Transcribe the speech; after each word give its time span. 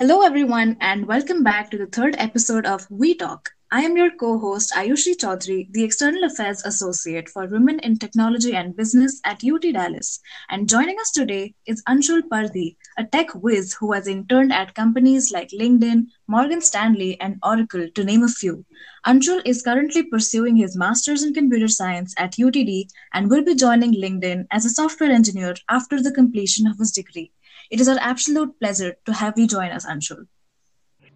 Hello, 0.00 0.22
everyone, 0.22 0.78
and 0.80 1.04
welcome 1.04 1.44
back 1.44 1.70
to 1.70 1.76
the 1.76 1.84
third 1.84 2.16
episode 2.16 2.64
of 2.64 2.90
We 2.90 3.14
Talk. 3.14 3.50
I 3.70 3.82
am 3.82 3.98
your 3.98 4.10
co 4.10 4.38
host, 4.38 4.72
Ayushi 4.72 5.14
Chaudhary, 5.14 5.70
the 5.72 5.84
External 5.84 6.24
Affairs 6.24 6.62
Associate 6.64 7.28
for 7.28 7.46
Women 7.46 7.80
in 7.80 7.98
Technology 7.98 8.56
and 8.56 8.74
Business 8.74 9.20
at 9.26 9.44
UT 9.44 9.60
Dallas. 9.60 10.20
And 10.48 10.70
joining 10.70 10.96
us 10.98 11.10
today 11.10 11.54
is 11.66 11.82
Anshul 11.86 12.22
Pardhi, 12.22 12.76
a 12.96 13.04
tech 13.04 13.34
whiz 13.34 13.74
who 13.74 13.92
has 13.92 14.06
interned 14.06 14.54
at 14.54 14.74
companies 14.74 15.32
like 15.32 15.50
LinkedIn, 15.50 16.06
Morgan 16.26 16.62
Stanley, 16.62 17.20
and 17.20 17.36
Oracle, 17.42 17.86
to 17.94 18.02
name 18.02 18.22
a 18.22 18.28
few. 18.28 18.64
Anshul 19.06 19.42
is 19.44 19.60
currently 19.60 20.02
pursuing 20.04 20.56
his 20.56 20.78
master's 20.78 21.22
in 21.22 21.34
computer 21.34 21.68
science 21.68 22.14
at 22.16 22.36
UTD 22.38 22.88
and 23.12 23.28
will 23.28 23.44
be 23.44 23.54
joining 23.54 23.92
LinkedIn 23.92 24.46
as 24.50 24.64
a 24.64 24.70
software 24.70 25.10
engineer 25.10 25.56
after 25.68 26.00
the 26.00 26.10
completion 26.10 26.66
of 26.66 26.78
his 26.78 26.90
degree. 26.90 27.32
It 27.70 27.80
is 27.80 27.88
our 27.88 27.98
absolute 28.00 28.58
pleasure 28.58 28.96
to 29.06 29.12
have 29.12 29.38
you 29.38 29.46
join 29.46 29.70
us, 29.70 29.86
Anshul. 29.86 30.26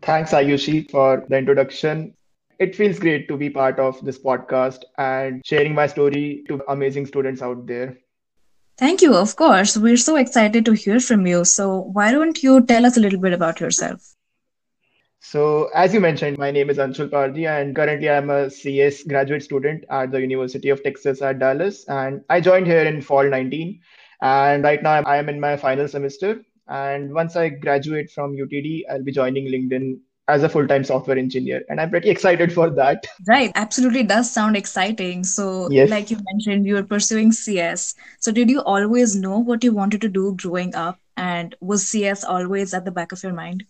Thanks, 0.02 0.30
Ayushi, 0.30 0.90
for 0.90 1.24
the 1.28 1.36
introduction. 1.36 2.14
It 2.60 2.76
feels 2.76 2.98
great 2.98 3.26
to 3.28 3.36
be 3.36 3.50
part 3.50 3.80
of 3.80 4.04
this 4.04 4.18
podcast 4.18 4.84
and 4.98 5.44
sharing 5.44 5.74
my 5.74 5.88
story 5.88 6.44
to 6.48 6.62
amazing 6.68 7.06
students 7.06 7.42
out 7.42 7.66
there. 7.66 7.98
Thank 8.78 9.02
you. 9.02 9.14
Of 9.14 9.36
course. 9.36 9.76
We're 9.76 9.96
so 9.96 10.16
excited 10.16 10.64
to 10.66 10.72
hear 10.72 11.00
from 11.00 11.26
you. 11.26 11.44
So, 11.44 11.80
why 11.92 12.12
don't 12.12 12.42
you 12.42 12.64
tell 12.64 12.86
us 12.86 12.96
a 12.96 13.00
little 13.00 13.20
bit 13.20 13.32
about 13.32 13.60
yourself? 13.60 14.14
So, 15.20 15.70
as 15.74 15.94
you 15.94 16.00
mentioned, 16.00 16.38
my 16.38 16.50
name 16.50 16.70
is 16.70 16.78
Anshul 16.78 17.08
Pardhi, 17.08 17.48
and 17.48 17.74
currently 17.74 18.10
I'm 18.10 18.30
a 18.30 18.50
CS 18.50 19.04
graduate 19.04 19.42
student 19.42 19.84
at 19.90 20.10
the 20.10 20.20
University 20.20 20.68
of 20.68 20.82
Texas 20.82 21.22
at 21.22 21.38
Dallas. 21.38 21.84
And 21.88 22.22
I 22.28 22.40
joined 22.40 22.66
here 22.66 22.84
in 22.84 23.00
fall 23.00 23.28
19. 23.28 23.80
And 24.24 24.64
right 24.64 24.82
now 24.82 25.02
I 25.02 25.18
am 25.18 25.28
in 25.28 25.38
my 25.38 25.56
final 25.58 25.86
semester. 25.86 26.42
And 26.66 27.12
once 27.12 27.36
I 27.36 27.50
graduate 27.50 28.10
from 28.10 28.34
UTD, 28.34 28.84
I'll 28.90 29.02
be 29.02 29.12
joining 29.12 29.44
LinkedIn 29.44 29.98
as 30.28 30.42
a 30.42 30.48
full-time 30.48 30.82
software 30.82 31.18
engineer. 31.18 31.62
And 31.68 31.78
i'm 31.78 31.90
pretty 31.90 32.08
excited 32.08 32.50
for 32.50 32.70
that. 32.70 33.06
Right. 33.28 33.52
Absolutely 33.54 34.02
does 34.02 34.30
sound 34.30 34.56
exciting. 34.56 35.24
So 35.24 35.68
yes. 35.70 35.90
like 35.90 36.10
you 36.10 36.18
mentioned 36.32 36.66
you 36.66 36.76
were 36.76 36.82
pursuing 36.82 37.32
cs 37.32 37.94
so 38.18 38.32
did 38.32 38.48
you 38.48 38.62
always 38.62 39.14
know 39.14 39.38
what 39.38 39.62
you 39.62 39.72
wanted 39.72 40.00
to 40.00 40.08
do 40.08 40.34
growing 40.40 40.74
up? 40.74 40.98
And 41.18 41.54
was 41.60 41.86
cs 41.86 42.24
always 42.24 42.72
at 42.72 42.86
the 42.86 42.90
back 42.90 43.12
of 43.12 43.22
your 43.22 43.34
mind? 43.34 43.64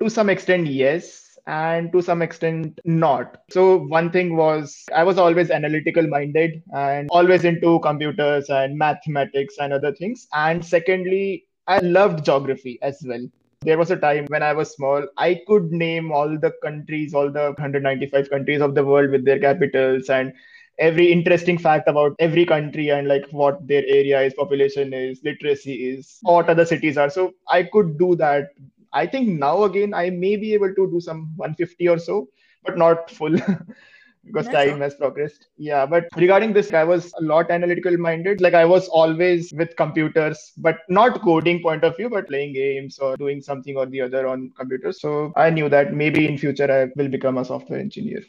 To 0.00 0.08
some 0.08 0.30
extent 0.30 0.68
yes 0.68 1.29
and 1.56 1.92
to 1.92 2.00
some 2.00 2.22
extent 2.22 2.80
not 2.84 3.38
so 3.50 3.78
one 3.94 4.10
thing 4.10 4.36
was 4.36 4.76
i 4.94 5.02
was 5.02 5.18
always 5.18 5.50
analytical 5.50 6.06
minded 6.06 6.62
and 6.74 7.08
always 7.10 7.44
into 7.44 7.78
computers 7.80 8.48
and 8.48 8.78
mathematics 8.78 9.56
and 9.58 9.72
other 9.72 9.92
things 9.94 10.26
and 10.32 10.64
secondly 10.64 11.44
i 11.66 11.78
loved 11.78 12.24
geography 12.24 12.78
as 12.82 13.04
well 13.12 13.28
there 13.62 13.76
was 13.76 13.90
a 13.90 13.96
time 13.96 14.24
when 14.28 14.42
I 14.42 14.54
was 14.54 14.74
small, 14.74 15.06
I 15.18 15.42
could 15.46 15.70
name 15.70 16.12
all 16.12 16.38
the 16.38 16.52
countries, 16.62 17.12
all 17.12 17.30
the 17.30 17.52
195 17.58 18.30
countries 18.30 18.62
of 18.62 18.74
the 18.74 18.82
world 18.82 19.10
with 19.10 19.26
their 19.26 19.38
capitals 19.38 20.08
and 20.08 20.32
every 20.78 21.12
interesting 21.12 21.58
fact 21.58 21.86
about 21.86 22.16
every 22.18 22.46
country 22.46 22.88
and 22.88 23.06
like 23.06 23.26
what 23.32 23.66
their 23.68 23.84
area 23.86 24.22
is, 24.22 24.32
population 24.32 24.94
is, 24.94 25.20
literacy 25.24 25.74
is, 25.90 26.18
what 26.22 26.48
other 26.48 26.64
cities 26.64 26.96
are. 26.96 27.10
So 27.10 27.34
I 27.48 27.64
could 27.64 27.98
do 27.98 28.16
that. 28.16 28.48
I 28.92 29.06
think 29.06 29.28
now 29.28 29.64
again, 29.64 29.94
I 29.94 30.10
may 30.10 30.36
be 30.36 30.54
able 30.54 30.74
to 30.74 30.90
do 30.90 31.00
some 31.00 31.32
150 31.36 31.88
or 31.88 31.98
so, 31.98 32.28
but 32.64 32.76
not 32.76 33.10
full. 33.10 33.36
because 34.24 34.46
That's 34.46 34.68
time 34.70 34.80
has 34.80 34.94
progressed. 34.94 35.46
Yeah, 35.56 35.86
but 35.86 36.06
regarding 36.16 36.52
this, 36.52 36.72
I 36.72 36.84
was 36.84 37.12
a 37.18 37.22
lot 37.22 37.50
analytical 37.50 37.96
minded. 37.96 38.40
Like 38.40 38.54
I 38.54 38.64
was 38.64 38.88
always 38.88 39.52
with 39.52 39.76
computers, 39.76 40.52
but 40.58 40.78
not 40.88 41.22
coding 41.22 41.62
point 41.62 41.84
of 41.84 41.96
view, 41.96 42.10
but 42.10 42.28
playing 42.28 42.52
games 42.52 42.98
or 42.98 43.16
doing 43.16 43.40
something 43.40 43.76
or 43.76 43.86
the 43.86 44.02
other 44.02 44.26
on 44.26 44.50
computers. 44.56 45.00
So 45.00 45.32
I 45.36 45.50
knew 45.50 45.68
that 45.68 45.94
maybe 45.94 46.26
in 46.26 46.38
future 46.38 46.70
I 46.70 46.92
will 46.96 47.08
become 47.08 47.38
a 47.38 47.44
software 47.44 47.80
engineer. 47.80 48.22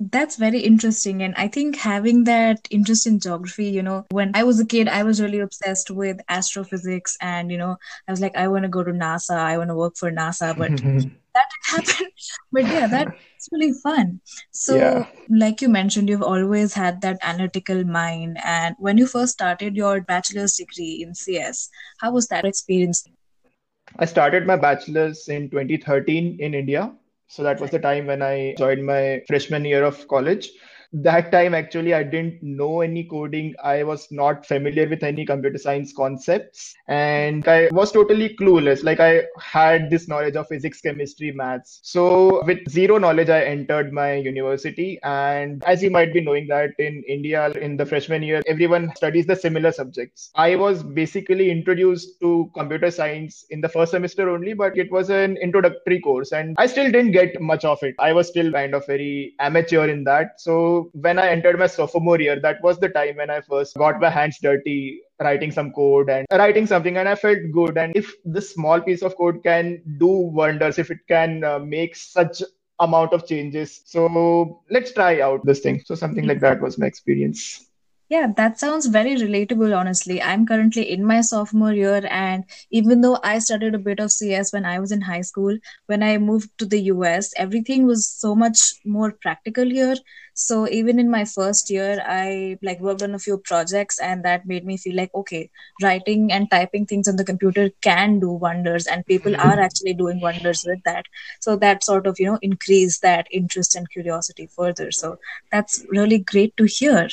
That's 0.00 0.36
very 0.36 0.60
interesting. 0.60 1.22
And 1.22 1.34
I 1.36 1.46
think 1.46 1.76
having 1.76 2.24
that 2.24 2.66
interest 2.70 3.06
in 3.06 3.20
geography, 3.20 3.66
you 3.68 3.82
know, 3.82 4.06
when 4.10 4.32
I 4.34 4.44
was 4.44 4.58
a 4.58 4.64
kid, 4.64 4.88
I 4.88 5.02
was 5.02 5.20
really 5.20 5.40
obsessed 5.40 5.90
with 5.90 6.18
astrophysics. 6.30 7.18
And, 7.20 7.52
you 7.52 7.58
know, 7.58 7.76
I 8.08 8.10
was 8.10 8.20
like, 8.20 8.34
I 8.34 8.48
want 8.48 8.62
to 8.62 8.70
go 8.70 8.82
to 8.82 8.92
NASA, 8.92 9.36
I 9.36 9.58
want 9.58 9.68
to 9.68 9.74
work 9.74 9.96
for 9.96 10.10
NASA. 10.10 10.56
But 10.56 10.70
that 11.34 11.46
happened. 11.66 12.12
But 12.52 12.62
yeah, 12.62 12.86
that's 12.86 13.48
really 13.52 13.74
fun. 13.74 14.20
So, 14.52 14.76
yeah. 14.76 15.06
like 15.28 15.60
you 15.60 15.68
mentioned, 15.68 16.08
you've 16.08 16.22
always 16.22 16.72
had 16.72 17.02
that 17.02 17.18
analytical 17.22 17.84
mind. 17.84 18.38
And 18.42 18.76
when 18.78 18.96
you 18.96 19.06
first 19.06 19.34
started 19.34 19.76
your 19.76 20.00
bachelor's 20.00 20.54
degree 20.54 21.04
in 21.06 21.14
CS, 21.14 21.68
how 21.98 22.10
was 22.10 22.26
that 22.28 22.46
experience? 22.46 23.04
I 23.98 24.06
started 24.06 24.46
my 24.46 24.56
bachelor's 24.56 25.28
in 25.28 25.50
2013 25.50 26.38
in 26.40 26.54
India 26.54 26.92
so 27.30 27.44
that 27.44 27.60
was 27.60 27.70
the 27.70 27.78
time 27.78 28.06
when 28.06 28.22
I 28.22 28.54
joined 28.58 28.84
my 28.84 29.22
freshman 29.28 29.64
year 29.64 29.84
of 29.84 30.06
college 30.08 30.50
that 30.92 31.30
time 31.30 31.54
actually 31.54 31.94
i 31.94 32.02
didn't 32.02 32.42
know 32.42 32.80
any 32.80 33.04
coding. 33.04 33.54
I 33.62 33.84
was 33.84 34.08
not 34.10 34.44
familiar 34.44 34.88
with 34.88 35.02
any 35.02 35.24
computer 35.24 35.58
science 35.58 35.92
concepts. 35.92 36.74
And 36.88 37.46
i 37.46 37.68
was 37.72 37.92
totally 37.92 38.36
clueless. 38.36 38.82
Like 38.82 39.00
i 39.00 39.22
had 39.38 39.88
this 39.90 40.08
knowledge 40.08 40.34
of 40.36 40.48
physics 40.48 40.80
chemistry 40.80 41.32
maths. 41.32 41.80
So 41.82 42.44
with 42.44 42.68
zero 42.68 42.98
knowledge 42.98 43.28
i 43.28 43.42
entered 43.42 43.92
my 43.92 44.14
university. 44.14 44.98
And 45.02 45.62
as 45.64 45.82
you 45.82 45.90
might 45.90 46.12
be 46.12 46.20
knowing 46.20 46.48
that 46.48 46.70
in 46.78 47.02
india 47.08 47.50
in 47.50 47.76
the 47.76 47.86
freshman 47.86 48.22
year 48.22 48.42
everyone 48.46 48.92
studies 48.96 49.26
the 49.26 49.36
similar 49.36 49.72
subjects. 49.72 50.30
I 50.34 50.56
was 50.56 50.82
basically 50.82 51.50
introduced 51.50 52.20
to 52.20 52.50
computer 52.54 52.90
science 52.90 53.44
in 53.50 53.60
the 53.60 53.68
first 53.68 53.92
semester 53.92 54.28
only 54.28 54.54
but 54.54 54.76
it 54.76 54.90
was 54.90 55.10
an 55.10 55.36
introductory 55.36 56.00
course. 56.00 56.32
And 56.32 56.56
i 56.58 56.66
still 56.66 56.90
didn't 56.90 57.12
get 57.12 57.40
much 57.40 57.64
of 57.64 57.80
it. 57.82 57.94
I 58.00 58.12
was 58.12 58.28
still 58.28 58.50
kind 58.50 58.74
of 58.74 58.84
very 58.86 59.34
amateur 59.38 59.88
in 59.88 60.04
that. 60.04 60.40
So 60.40 60.79
when 60.92 61.18
I 61.18 61.28
entered 61.28 61.58
my 61.58 61.66
sophomore 61.66 62.20
year, 62.20 62.40
that 62.40 62.62
was 62.62 62.78
the 62.78 62.88
time 62.88 63.16
when 63.16 63.30
I 63.30 63.40
first 63.40 63.76
got 63.76 64.00
my 64.00 64.10
hands 64.10 64.38
dirty 64.42 65.00
writing 65.20 65.50
some 65.50 65.72
code 65.72 66.08
and 66.10 66.26
writing 66.32 66.66
something 66.66 66.96
and 66.96 67.08
i 67.08 67.14
felt 67.14 67.38
good. 67.52 67.76
And 67.76 67.94
if 67.96 68.12
this 68.24 68.54
small 68.54 68.80
piece 68.80 69.02
of 69.02 69.16
code 69.16 69.42
can 69.42 69.82
do 69.98 70.08
wonders 70.08 70.78
if 70.78 70.90
it 70.90 70.98
can 71.08 71.44
uh, 71.44 71.58
make 71.58 71.94
such 71.94 72.42
amount 72.78 73.12
of 73.12 73.26
changes 73.26 73.82
so 73.84 74.62
let's 74.70 74.92
try 74.92 75.20
out 75.20 75.44
this 75.44 75.60
thing. 75.60 75.82
So 75.84 75.94
something 75.94 76.26
like 76.26 76.40
that 76.40 76.60
was 76.60 76.78
my 76.78 76.86
experience 76.86 77.69
yeah, 78.10 78.26
that 78.36 78.58
sounds 78.58 78.86
very 78.86 79.14
relatable, 79.14 79.74
honestly. 79.76 80.20
I'm 80.20 80.44
currently 80.44 80.90
in 80.90 81.04
my 81.04 81.20
sophomore 81.20 81.72
year, 81.72 82.04
and 82.10 82.44
even 82.72 83.02
though 83.02 83.20
I 83.22 83.38
studied 83.38 83.76
a 83.76 83.78
bit 83.78 84.00
of 84.00 84.10
CS 84.10 84.52
when 84.52 84.64
I 84.64 84.80
was 84.80 84.90
in 84.90 85.00
high 85.00 85.20
school, 85.20 85.56
when 85.86 86.02
I 86.02 86.18
moved 86.18 86.50
to 86.58 86.66
the 86.66 86.80
US, 86.94 87.32
everything 87.36 87.86
was 87.86 88.08
so 88.08 88.34
much 88.34 88.58
more 88.84 89.12
practical 89.12 89.64
here. 89.64 89.94
So 90.34 90.68
even 90.68 90.98
in 90.98 91.08
my 91.08 91.24
first 91.24 91.70
year, 91.70 92.02
I 92.04 92.58
like 92.62 92.80
worked 92.80 93.02
on 93.02 93.14
a 93.14 93.20
few 93.20 93.38
projects, 93.38 94.00
and 94.00 94.24
that 94.24 94.44
made 94.44 94.66
me 94.66 94.76
feel 94.76 94.96
like, 94.96 95.14
okay, 95.14 95.48
writing 95.80 96.32
and 96.32 96.50
typing 96.50 96.86
things 96.86 97.06
on 97.06 97.14
the 97.14 97.24
computer 97.24 97.70
can 97.80 98.18
do 98.18 98.32
wonders, 98.32 98.88
and 98.88 99.06
people 99.06 99.32
mm-hmm. 99.32 99.48
are 99.48 99.60
actually 99.60 99.94
doing 99.94 100.20
wonders 100.20 100.64
with 100.66 100.82
that. 100.84 101.04
So 101.40 101.54
that 101.58 101.84
sort 101.84 102.08
of, 102.08 102.18
you 102.18 102.26
know, 102.26 102.40
increased 102.42 103.02
that 103.02 103.28
interest 103.30 103.76
and 103.76 103.88
curiosity 103.88 104.48
further. 104.48 104.90
So 104.90 105.20
that's 105.52 105.84
really 105.90 106.18
great 106.18 106.56
to 106.56 106.64
hear. 106.64 107.08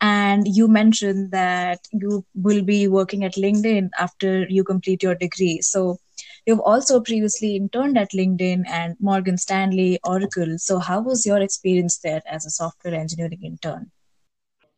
And 0.00 0.46
you 0.46 0.68
mentioned 0.68 1.32
that 1.32 1.80
you 1.92 2.24
will 2.34 2.62
be 2.62 2.88
working 2.88 3.24
at 3.24 3.34
LinkedIn 3.34 3.90
after 3.98 4.46
you 4.48 4.64
complete 4.64 5.02
your 5.02 5.14
degree. 5.14 5.60
So 5.62 5.98
you've 6.46 6.60
also 6.60 7.00
previously 7.00 7.56
interned 7.56 7.98
at 7.98 8.12
LinkedIn 8.12 8.68
and 8.68 8.96
Morgan 9.00 9.38
Stanley, 9.38 9.98
Oracle. 10.04 10.58
So 10.58 10.78
how 10.78 11.00
was 11.00 11.26
your 11.26 11.40
experience 11.40 11.98
there 11.98 12.22
as 12.26 12.46
a 12.46 12.50
software 12.50 12.94
engineering 12.94 13.40
intern? 13.42 13.90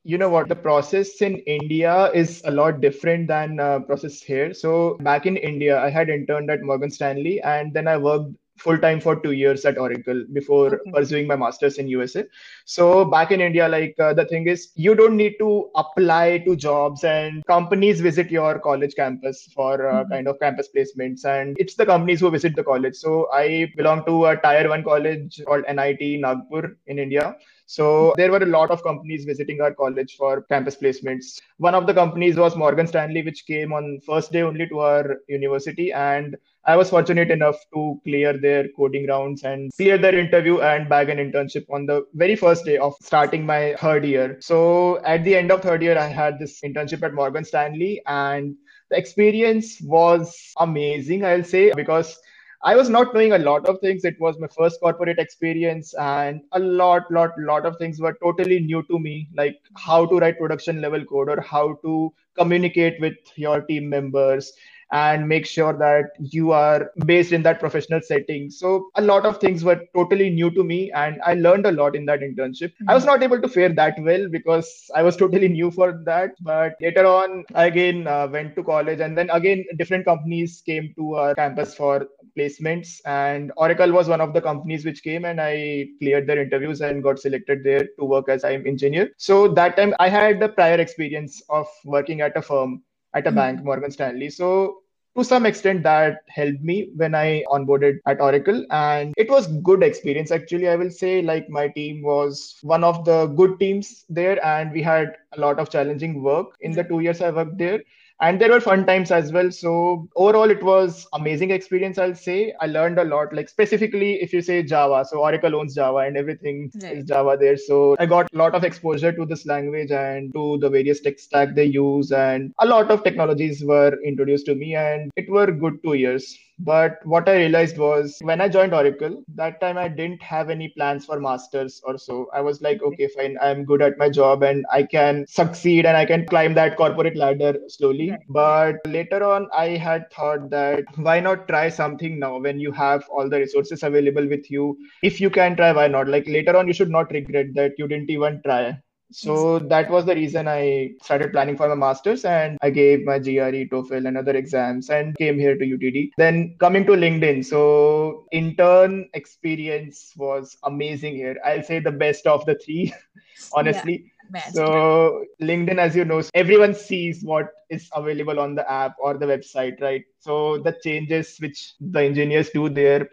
you 0.05 0.19
know 0.19 0.29
what 0.29 0.49
the 0.49 0.57
process 0.57 1.23
in 1.23 1.37
india 1.47 2.11
is 2.13 2.43
a 2.45 2.51
lot 2.51 2.81
different 2.81 3.29
than 3.29 3.61
uh, 3.61 3.79
process 3.81 4.21
here 4.21 4.53
so 4.53 4.97
back 5.01 5.27
in 5.27 5.37
india 5.37 5.79
i 5.79 5.89
had 5.89 6.09
interned 6.09 6.51
at 6.51 6.63
morgan 6.63 6.91
stanley 6.91 7.41
and 7.43 7.73
then 7.73 7.87
i 7.87 7.97
worked 7.97 8.33
full 8.59 8.79
time 8.79 9.01
for 9.01 9.17
two 9.17 9.33
years 9.33 9.65
at 9.65 9.79
Oracle 9.79 10.25
before 10.33 10.75
okay. 10.75 10.91
pursuing 10.93 11.27
my 11.27 11.37
master's 11.37 11.79
in 11.79 11.89
USA. 11.89 12.25
So 12.65 13.05
back 13.05 13.31
in 13.31 13.41
India, 13.41 13.69
like 13.69 13.95
uh, 13.99 14.15
the 14.15 14.25
thing 14.27 14.47
is, 14.47 14.71
you 14.75 14.95
don't 14.95 15.17
need 15.17 15.35
to 15.39 15.71
apply 15.75 16.39
to 16.47 16.57
jobs, 16.57 17.05
and 17.05 17.45
companies 17.47 18.01
visit 18.01 18.31
your 18.31 18.59
college 18.59 18.95
campus 18.95 19.49
for 19.55 19.89
uh, 19.89 20.03
mm-hmm. 20.03 20.13
kind 20.13 20.29
of 20.29 20.39
campus 20.41 20.69
placements, 20.75 21.25
and 21.25 21.57
it's 21.59 21.75
the 21.75 21.87
companies 21.87 22.21
who 22.21 22.31
visit 22.31 22.55
the 22.57 22.65
college. 22.65 22.95
So 22.97 23.29
I 23.33 23.73
belong 23.77 24.05
to 24.07 24.27
a 24.27 24.37
tier 24.37 24.69
one 24.69 24.85
college 24.85 25.41
called 25.47 25.65
NIT 25.69 26.21
Nagpur 26.21 26.77
in 26.87 26.99
India. 26.99 27.37
So 27.73 28.13
there 28.19 28.31
were 28.31 28.43
a 28.43 28.55
lot 28.55 28.71
of 28.71 28.83
companies 28.83 29.25
visiting 29.25 29.63
our 29.63 29.73
college 29.73 30.17
for 30.17 30.43
campus 30.43 30.77
placements. 30.77 31.41
One 31.57 31.75
of 31.75 31.87
the 31.87 31.95
companies 31.95 32.37
was 32.37 32.55
Morgan 32.55 32.87
Stanley, 32.87 33.23
which 33.23 33.47
came 33.47 33.73
on 33.73 33.99
first 34.07 34.31
day 34.31 34.43
only 34.43 34.67
to 34.69 34.81
our 34.81 35.17
university. 35.27 35.91
And 35.91 36.37
I 36.67 36.77
was 36.77 36.91
fortunate 36.91 37.31
enough 37.31 37.57
to 37.73 37.99
clear 38.05 38.37
their 38.37 38.69
coding 38.77 39.07
rounds 39.07 39.45
and 39.45 39.73
clear 39.79 39.97
their 39.97 40.19
interview 40.19 40.61
and 40.61 40.87
bag 40.87 41.09
an 41.09 41.17
internship 41.17 41.65
on 41.71 41.87
the 41.87 42.05
very 42.13 42.37
first 42.37 42.67
day 42.67 42.77
of 42.77 42.95
starting 43.01 43.47
my 43.47 43.75
third 43.79 44.05
year. 44.05 44.37
So 44.41 45.03
at 45.07 45.25
the 45.25 45.35
end 45.35 45.51
of 45.51 45.63
third 45.63 45.83
year, 45.83 45.97
I 45.99 46.09
had 46.09 46.39
this 46.39 46.61
internship 46.61 47.03
at 47.03 47.15
Morgan 47.15 47.45
Stanley 47.45 48.03
and 48.07 48.55
the 48.91 48.99
experience 48.99 49.81
was 49.81 50.53
amazing, 50.59 51.25
I'll 51.25 51.43
say, 51.43 51.73
because 51.75 52.19
I 52.65 52.77
was 52.77 52.89
not 52.89 53.13
knowing 53.13 53.33
a 53.33 53.39
lot 53.39 53.69
of 53.69 53.81
things. 53.81 54.05
It 54.05 54.21
was 54.21 54.39
my 54.39 54.47
first 54.47 54.81
corporate 54.81 55.19
experience, 55.19 55.95
and 55.95 56.43
a 56.53 56.61
lot, 56.61 57.11
lot, 57.11 57.37
lot 57.39 57.67
of 57.67 57.77
things 57.77 58.01
were 58.01 58.17
totally 58.23 58.61
new 58.61 58.83
to 58.85 58.99
me, 58.99 59.29
like 59.35 59.61
how 59.77 60.07
to 60.07 60.19
write 60.19 60.39
production 60.39 60.81
level 60.81 61.05
code 61.05 61.29
or 61.29 61.41
how 61.41 61.75
to 61.83 62.13
communicate 62.39 63.01
with 63.01 63.17
your 63.37 63.63
team 63.63 63.89
members 63.89 64.53
and 64.93 65.27
make 65.27 65.47
sure 65.47 65.73
that 65.73 66.11
you 66.19 66.53
are 66.53 66.93
based 67.07 67.33
in 67.33 67.43
that 67.43 67.59
professional 67.59 68.01
setting. 68.03 68.51
So 68.51 68.91
a 68.97 69.01
lot 69.03 69.25
of 69.25 69.39
things 69.39 69.65
were 69.65 69.81
totally 69.95 70.29
new 70.29 70.51
to 70.51 70.63
me 70.63 70.93
and 70.93 71.21
I 71.25 71.33
learned 71.35 71.67
a 71.67 71.73
lot 71.73 71.97
in 71.97 72.05
that 72.07 72.21
internship. 72.21 72.73
Mm-hmm. 72.75 72.91
I 72.91 72.95
was 72.95 73.07
not 73.07 73.23
able 73.23 73.41
to 73.41 73.49
fare 73.49 73.71
that 73.71 73.99
well 73.99 74.29
because 74.29 74.91
I 74.95 75.03
was 75.03 75.17
totally 75.23 75.49
new 75.49 75.71
for 75.71 76.03
that. 76.05 76.33
But 76.43 76.77
later 76.81 77.07
on, 77.07 77.45
I 77.55 77.67
again 77.67 78.07
uh, 78.07 78.29
went 78.31 78.55
to 78.57 78.63
college 78.63 79.01
and 79.01 79.17
then 79.17 79.31
again, 79.31 79.65
different 79.79 80.05
companies 80.05 80.63
came 80.65 80.93
to 80.97 81.15
our 81.15 81.35
campus 81.35 81.75
for 81.75 82.07
placements 82.37 83.01
and 83.05 83.53
Oracle 83.57 83.93
was 83.93 84.09
one 84.09 84.21
of 84.21 84.33
the 84.33 84.41
companies 84.41 84.85
which 84.85 85.03
came 85.03 85.25
and 85.25 85.41
I 85.41 85.89
cleared 85.99 86.27
their 86.27 86.41
interviews 86.43 86.81
and 86.81 87.03
got 87.03 87.19
selected 87.19 87.65
there 87.65 87.89
to 87.99 88.05
work 88.05 88.29
as 88.29 88.45
I'm 88.45 88.67
engineer. 88.67 89.11
So 89.17 89.49
that 89.49 89.77
time 89.77 89.95
I 89.99 90.09
had 90.09 90.41
the 90.41 90.49
prior 90.49 90.81
experience 90.81 91.43
of 91.49 91.67
working 91.85 92.21
at 92.21 92.37
a 92.37 92.43
firm 92.43 92.83
at 93.15 93.27
a 93.27 93.31
mm-hmm. 93.31 93.37
bank, 93.37 93.65
Morgan 93.65 93.91
Stanley. 93.91 94.31
So 94.31 94.83
to 95.17 95.23
some 95.23 95.45
extent 95.45 95.83
that 95.83 96.21
helped 96.29 96.63
me 96.63 96.89
when 96.97 97.15
i 97.15 97.45
onboarded 97.51 97.99
at 98.07 98.21
oracle 98.21 98.65
and 98.71 99.13
it 99.19 99.31
was 99.31 99.47
good 99.69 99.83
experience 99.83 100.31
actually 100.31 100.69
i 100.69 100.77
will 100.77 100.91
say 100.91 101.21
like 101.21 101.49
my 101.51 101.69
team 101.69 102.03
was 102.03 102.57
one 102.63 102.83
of 102.83 103.05
the 103.05 103.27
good 103.41 103.59
teams 103.61 104.05
there 104.09 104.43
and 104.45 104.73
we 104.73 104.83
had 104.83 105.17
a 105.37 105.41
lot 105.41 105.59
of 105.59 105.69
challenging 105.69 106.23
work 106.23 106.57
in 106.61 106.73
the 106.73 106.85
two 106.85 107.01
years 107.01 107.21
i 107.21 107.31
worked 107.31 107.59
there 107.59 107.81
and 108.23 108.41
there 108.41 108.51
were 108.51 108.61
fun 108.61 108.87
times 108.87 109.11
as 109.11 109.33
well. 109.33 109.51
So 109.51 110.09
overall 110.15 110.51
it 110.51 110.63
was 110.63 111.07
amazing 111.13 111.51
experience 111.51 111.99
i'll 111.99 112.15
say. 112.15 112.55
I 112.61 112.67
learned 112.67 112.99
a 112.99 113.05
lot 113.05 113.35
like 113.35 113.49
specifically 113.49 114.15
if 114.23 114.33
you 114.33 114.41
say 114.41 114.63
java. 114.63 115.05
So 115.05 115.19
oracle 115.19 115.57
owns 115.57 115.75
java 115.75 115.99
and 115.99 116.17
everything 116.17 116.71
right. 116.83 116.99
is 116.99 117.05
java 117.05 117.37
there. 117.39 117.57
So 117.57 117.97
i 117.99 118.07
got 118.07 118.33
a 118.33 118.37
lot 118.37 118.55
of 118.55 118.65
exposure 118.65 119.13
to 119.13 119.27
this 119.27 119.45
language 119.45 119.91
and 119.91 120.33
to 120.35 120.59
the 120.59 120.71
various 120.71 121.01
tech 121.01 121.19
stack 121.19 121.55
they 121.57 121.65
use. 121.65 122.13
And 122.13 122.55
a 122.61 122.67
lot 122.67 122.91
of 122.91 123.03
technologies 123.03 123.65
were 123.65 123.99
introduced 124.05 124.47
to 124.47 124.55
me 124.55 124.77
and 124.77 125.11
it 125.17 125.29
were 125.29 125.51
good 125.51 125.83
two 125.83 125.95
years 125.95 126.39
but 126.65 127.05
what 127.05 127.29
I 127.29 127.37
realized 127.37 127.77
was 127.77 128.19
when 128.21 128.41
I 128.41 128.49
joined 128.49 128.75
Oracle, 128.75 129.23
that 129.35 129.61
time 129.61 129.79
I 129.79 129.89
didn't 129.89 130.23
have 130.23 130.51
any 130.51 130.69
plans 130.69 131.05
for 131.05 131.21
masters 131.21 131.81
or 131.85 131.99
so. 131.99 132.29
I 132.33 132.41
was 132.41 132.63
like, 132.63 132.79
mm-hmm. 132.79 132.93
okay, 132.95 133.09
fine, 133.09 133.37
I'm 133.41 133.65
good 133.65 133.83
at 133.83 133.99
my 133.99 134.09
job 134.09 134.43
and 134.43 134.65
I 134.71 134.85
can 134.85 135.27
succeed 135.29 135.87
and 135.87 135.97
I 135.97 136.05
can 136.05 136.27
climb 136.27 136.55
that 136.55 136.77
corporate 136.77 137.17
ladder 137.17 137.57
slowly. 137.69 138.17
But 138.29 138.77
later 138.87 139.25
on, 139.25 139.49
I 139.53 139.69
had 139.71 140.11
thought 140.13 140.51
that 140.51 140.85
why 140.97 141.21
not 141.21 141.49
try 141.49 141.69
something 141.69 142.19
now 142.19 142.39
when 142.39 142.61
you 142.61 142.73
have 142.73 143.09
all 143.09 143.29
the 143.29 143.39
resources 143.39 143.83
available 143.83 144.27
with 144.29 144.51
you? 144.51 144.79
If 145.03 145.21
you 145.21 145.31
can 145.31 145.57
try, 145.57 145.73
why 145.73 145.89
not? 145.89 146.09
Like 146.09 146.29
later 146.29 146.57
on, 146.57 146.69
you 146.69 146.75
should 146.75 146.91
not 146.91 147.11
regret 147.11 147.55
that 147.55 147.73
you 147.79 147.89
didn't 147.89 148.11
even 148.11 148.41
try 148.45 148.79
so 149.13 149.59
that 149.59 149.91
was 149.91 150.05
the 150.07 150.15
reason 150.15 150.49
I 150.49 150.93
started 151.03 151.33
planning 151.33 151.57
for 151.57 151.69
my 151.69 151.75
masters 151.75 152.25
and 152.25 152.59
I 152.63 152.71
gave 152.71 153.05
my 153.05 153.19
GRE, 153.19 153.69
TOEFL, 153.71 154.09
and 154.09 154.17
other 154.17 154.35
exams 154.35 154.91
and 154.91 155.17
came 155.17 155.39
here 155.39 155.57
to 155.57 155.65
UTD. 155.65 156.11
Then 156.17 156.57
coming 156.59 156.87
to 156.87 156.93
LinkedIn. 156.93 157.45
So 157.45 158.27
intern 158.33 159.09
experience 159.15 160.13
was 160.17 160.57
amazing 160.65 161.15
here. 161.15 161.37
I'll 161.45 161.63
say 161.63 161.79
the 161.79 161.93
best 161.93 162.27
of 162.27 162.45
the 162.47 162.57
three, 162.65 162.93
honestly. 163.53 164.13
Yeah. 164.35 164.49
So 164.51 165.25
LinkedIn, 165.41 165.79
as 165.79 165.95
you 165.95 166.05
know, 166.05 166.23
everyone 166.35 166.75
sees 166.75 167.23
what 167.23 167.49
is 167.71 167.91
available 167.95 168.41
on 168.41 168.55
the 168.55 168.71
app 168.71 168.97
or 168.99 169.19
the 169.19 169.27
website, 169.27 169.81
right? 169.81 170.05
So 170.21 170.59
the 170.59 170.77
changes 170.83 171.37
which 171.39 171.75
the 171.81 172.01
engineers 172.01 172.51
do 172.51 172.69
there, 172.69 173.09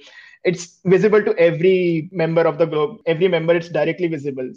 it's 0.46 0.80
visible 0.86 1.22
to 1.22 1.38
every 1.38 2.10
member 2.14 2.44
of 2.44 2.58
the 2.58 2.66
globe. 2.66 3.02
Every 3.06 3.28
member, 3.28 3.54
it's 3.54 3.70
directly 3.70 4.08
visible 4.08 4.50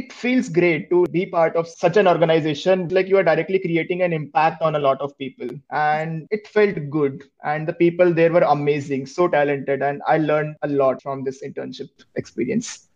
it 0.00 0.12
feels 0.12 0.48
great 0.48 0.88
to 0.90 1.04
be 1.10 1.26
part 1.26 1.56
of 1.56 1.68
such 1.68 1.96
an 1.96 2.08
organization. 2.08 2.88
Like 2.88 3.08
you 3.08 3.18
are 3.18 3.22
directly 3.22 3.58
creating 3.58 4.02
an 4.02 4.12
impact 4.12 4.62
on 4.62 4.74
a 4.74 4.78
lot 4.78 5.00
of 5.00 5.16
people. 5.18 5.48
And 5.70 6.26
it 6.30 6.48
felt 6.48 6.78
good. 6.88 7.24
And 7.44 7.68
the 7.68 7.74
people 7.74 8.14
there 8.14 8.32
were 8.32 8.46
amazing 8.56 9.06
so 9.06 9.28
talented. 9.28 9.82
And 9.82 10.02
i 10.06 10.16
learned 10.18 10.56
a 10.62 10.68
lot 10.68 11.02
from 11.02 11.24
this 11.24 11.42
internship 11.42 11.90
experience. 12.16 12.88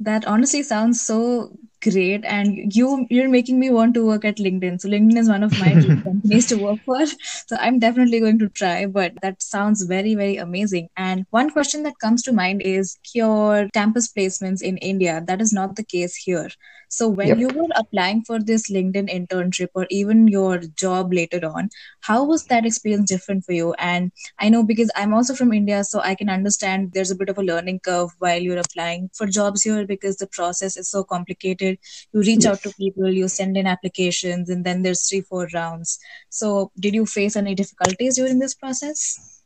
That 0.00 0.26
honestly 0.26 0.62
sounds 0.62 1.02
so 1.02 1.56
great. 1.82 2.24
And 2.24 2.74
you 2.74 3.06
you're 3.10 3.28
making 3.28 3.58
me 3.58 3.70
want 3.70 3.94
to 3.94 4.04
work 4.04 4.24
at 4.24 4.36
linkedin. 4.36 4.80
So 4.80 4.88
linkedin 4.88 5.18
is 5.18 5.28
one 5.28 5.42
of 5.42 5.58
my 5.58 5.72
companies 6.04 6.46
to 6.46 6.56
work 6.56 6.80
for. 6.84 7.04
So 7.06 7.56
i'm 7.60 7.78
definitely 7.78 8.20
going 8.20 8.38
to 8.38 8.48
try 8.48 8.86
but 8.86 9.12
that 9.22 9.42
sounds 9.42 9.82
very 9.82 10.14
very 10.14 10.36
amazing. 10.36 10.88
And 10.96 11.26
one 11.30 11.50
question 11.50 11.82
that 11.84 11.98
comes 12.00 12.22
to 12.24 12.32
mind 12.32 12.62
is 12.62 12.98
your 13.14 13.68
campus 13.74 14.12
placements 14.12 14.62
in 14.62 14.76
india. 14.78 15.22
That 15.26 15.40
is 15.40 15.52
not 15.52 15.76
the 15.76 15.84
case 15.84 16.14
here. 16.16 16.48
So 16.90 17.06
when 17.06 17.28
yep. 17.28 17.38
you 17.38 17.48
were 17.48 17.68
applying 17.76 18.22
for 18.24 18.38
this 18.40 18.70
linkedin 18.70 19.08
internship 19.10 19.68
or 19.74 19.86
even 19.90 20.26
your 20.26 20.58
job 20.58 21.12
later 21.12 21.40
on 21.46 21.68
how 22.00 22.24
was 22.24 22.44
that 22.46 22.64
experience 22.64 23.10
different 23.10 23.44
for 23.44 23.52
you? 23.52 23.74
And 23.74 24.12
i 24.38 24.48
know 24.48 24.62
because 24.62 24.90
i'm 24.96 25.14
also 25.14 25.34
from 25.34 25.52
india 25.52 25.82
so 25.84 26.00
i 26.00 26.14
can 26.14 26.28
understand 26.28 26.92
there's 26.92 27.10
a 27.10 27.16
bit 27.20 27.28
of 27.28 27.38
a 27.38 27.42
learning 27.42 27.80
curve 27.80 28.10
while 28.18 28.40
you're 28.40 28.58
applying 28.58 29.10
for 29.14 29.26
jobs 29.26 29.62
here 29.62 29.86
because 29.86 30.16
the 30.16 30.26
process 30.26 30.76
is 30.76 30.90
so 30.90 31.02
complicated 31.04 31.67
you 31.70 32.20
reach 32.20 32.44
yes. 32.44 32.46
out 32.46 32.60
to 32.62 32.74
people 32.74 33.08
you 33.08 33.28
send 33.28 33.56
in 33.56 33.66
applications 33.66 34.48
and 34.48 34.64
then 34.64 34.82
there's 34.82 35.08
three 35.08 35.20
four 35.20 35.48
rounds 35.54 35.98
so 36.28 36.70
did 36.78 36.94
you 36.94 37.06
face 37.06 37.36
any 37.36 37.54
difficulties 37.54 38.16
during 38.16 38.38
this 38.38 38.54
process 38.54 39.38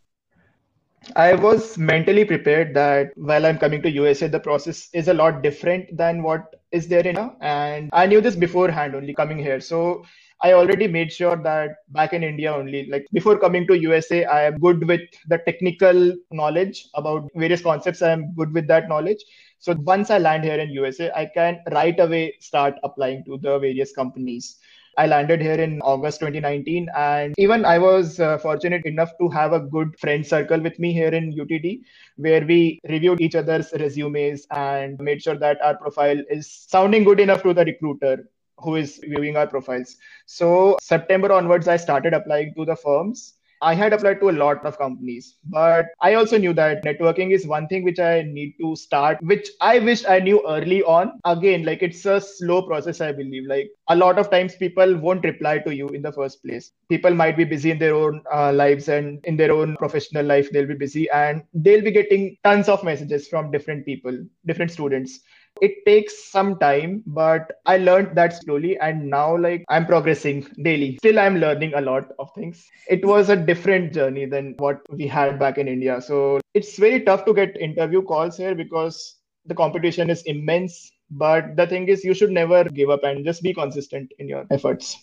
I 1.17 1.35
was 1.35 1.77
mentally 1.77 2.25
prepared 2.25 2.75
that 2.75 3.11
while 3.17 3.45
I'm 3.45 3.59
coming 3.59 3.83
to 3.83 3.91
USA, 3.91 4.29
the 4.29 4.39
process 4.39 4.89
is 4.93 5.09
a 5.09 5.15
lot 5.15 5.43
different 5.43 5.97
than 5.97 6.23
what 6.23 6.55
is 6.71 6.89
there 6.89 7.01
in 7.01 7.17
India. 7.17 7.35
And 7.41 7.91
I 7.93 8.07
knew 8.07 8.21
this 8.21 8.37
beforehand 8.37 8.95
only 8.95 9.15
coming 9.15 9.39
here. 9.39 9.61
So 9.61 10.05
I 10.43 10.55
already 10.55 10.89
made 10.89 11.13
sure 11.13 11.37
that 11.37 11.77
back 11.91 12.13
in 12.13 12.23
India 12.23 12.53
only, 12.53 12.87
like 12.87 13.07
before 13.13 13.39
coming 13.39 13.67
to 13.69 13.79
USA, 13.79 14.25
I 14.25 14.45
am 14.45 14.59
good 14.59 14.87
with 14.87 15.03
the 15.29 15.39
technical 15.39 16.17
knowledge 16.31 16.89
about 16.95 17.29
various 17.35 17.63
concepts. 17.63 18.03
I 18.03 18.11
am 18.11 18.35
good 18.35 18.53
with 18.53 18.67
that 18.69 18.89
knowledge. 18.89 19.25
So 19.63 19.77
once 19.85 20.11
I 20.11 20.19
land 20.19 20.43
here 20.43 20.59
in 20.59 20.71
USA, 20.71 21.13
I 21.15 21.25
can 21.25 21.61
right 21.71 21.99
away 22.01 22.35
start 22.41 22.75
applying 22.83 23.25
to 23.27 23.39
the 23.39 23.61
various 23.61 23.93
companies. 23.93 24.59
I 24.99 25.07
landed 25.07 25.41
here 25.41 25.55
in 25.55 25.81
August 25.83 26.19
2019, 26.19 26.89
and 26.97 27.33
even 27.39 27.65
I 27.65 27.79
was 27.79 28.19
uh, 28.19 28.39
fortunate 28.39 28.85
enough 28.87 29.13
to 29.21 29.29
have 29.29 29.53
a 29.53 29.61
good 29.61 29.97
friend 30.01 30.27
circle 30.27 30.61
with 30.61 30.81
me 30.81 30.93
here 30.93 31.15
in 31.15 31.33
UTD, 31.33 31.83
where 32.17 32.45
we 32.45 32.81
reviewed 32.89 33.21
each 33.21 33.37
other's 33.37 33.73
resumes 33.79 34.49
and 34.51 34.99
made 34.99 35.23
sure 35.23 35.39
that 35.39 35.63
our 35.63 35.77
profile 35.77 36.21
is 36.29 36.51
sounding 36.51 37.05
good 37.05 37.21
enough 37.21 37.45
to 37.45 37.55
the 37.55 37.65
recruiter 37.65 38.29
who 38.59 38.75
is 38.75 38.99
viewing 39.05 39.37
our 39.37 39.47
profiles. 39.47 39.97
So, 40.27 40.77
September 40.83 41.33
onwards, 41.33 41.69
I 41.69 41.77
started 41.77 42.15
applying 42.15 42.53
to 42.57 42.65
the 42.65 42.75
firms 42.75 43.35
I 43.63 43.75
had 43.75 43.93
applied 43.93 44.19
to 44.21 44.31
a 44.31 44.39
lot 44.43 44.67
of 44.67 44.77
companies, 44.77 45.37
but 45.45 45.87
I 46.01 46.15
also 46.15 46.37
knew 46.37 46.53
that 46.55 46.85
networking 46.85 47.33
is 47.33 47.47
one 47.47 47.69
thing 47.69 47.85
which 47.85 48.01
I 48.01 48.23
need 48.23 48.55
to 48.61 48.75
start, 48.75 49.23
which 49.23 49.49
I 49.61 49.79
wish 49.79 50.05
I 50.05 50.19
knew 50.19 50.43
early 50.49 50.83
on. 50.83 51.21
Again, 51.25 51.65
like 51.65 51.81
it's 51.81 52.05
a 52.05 52.21
slow 52.21 52.63
process, 52.63 53.01
I 53.01 53.13
believe. 53.13 53.47
Like 53.47 53.71
a 53.89 53.95
lot 53.95 54.19
of 54.19 54.31
times 54.31 54.57
people 54.57 54.97
won't 54.99 55.25
reply 55.25 55.59
to 55.61 55.75
you 55.75 55.89
in 55.91 56.03
the 56.03 56.13
first 56.13 56.43
place. 56.45 56.73
People 56.89 57.15
might 57.15 57.37
be 57.37 57.45
busy 57.45 57.71
in 57.71 57.79
their 57.79 57.95
own 57.95 58.23
uh, 58.35 58.53
lives 58.53 58.89
and 58.89 59.25
in 59.25 59.37
their 59.37 59.53
own 59.53 59.77
professional 59.77 60.27
life, 60.27 60.51
they'll 60.51 60.67
be 60.67 60.75
busy 60.75 61.09
and 61.11 61.45
they'll 61.55 61.85
be 61.85 61.93
getting 61.93 62.37
tons 62.43 62.69
of 62.69 62.83
messages 62.83 63.29
from 63.29 63.53
different 63.53 63.87
people, 63.87 64.19
different 64.45 64.73
students 64.73 65.21
it 65.61 65.85
takes 65.87 66.31
some 66.31 66.59
time 66.59 67.03
but 67.07 67.53
i 67.67 67.77
learned 67.77 68.17
that 68.17 68.35
slowly 68.43 68.77
and 68.79 69.09
now 69.09 69.37
like 69.37 69.65
i'm 69.69 69.87
progressing 69.87 70.47
daily. 70.63 70.97
Still 70.99 71.19
i'm 71.19 71.37
learning 71.37 71.75
a 71.75 71.81
lot 71.81 72.09
of 72.19 72.31
things. 72.35 72.65
It 72.89 73.05
was 73.05 73.29
a 73.29 73.37
different 73.37 73.93
journey 73.93 74.27
than 74.27 74.55
what 74.59 74.81
we 74.91 75.07
had 75.07 75.39
back 75.39 75.59
in 75.59 75.69
india. 75.69 76.01
So 76.01 76.41
it's 76.55 76.79
very 76.79 77.03
tough 77.03 77.25
to 77.27 77.35
get 77.35 77.57
interview 77.61 78.03
calls 78.03 78.37
here 78.37 78.55
because 78.55 79.17
the 79.47 79.55
competition 79.55 80.11
is 80.11 80.23
immense. 80.23 80.91
But 81.11 81.57
the 81.57 81.67
thing 81.67 81.89
is 81.89 82.05
you 82.05 82.15
should 82.15 82.31
never 82.31 82.65
give 82.65 82.91
up 82.91 83.05
and 83.05 83.25
just 83.25 83.43
be 83.43 83.53
consistent 83.53 84.13
in 84.19 84.29
your 84.29 84.47
efforts. 84.51 84.97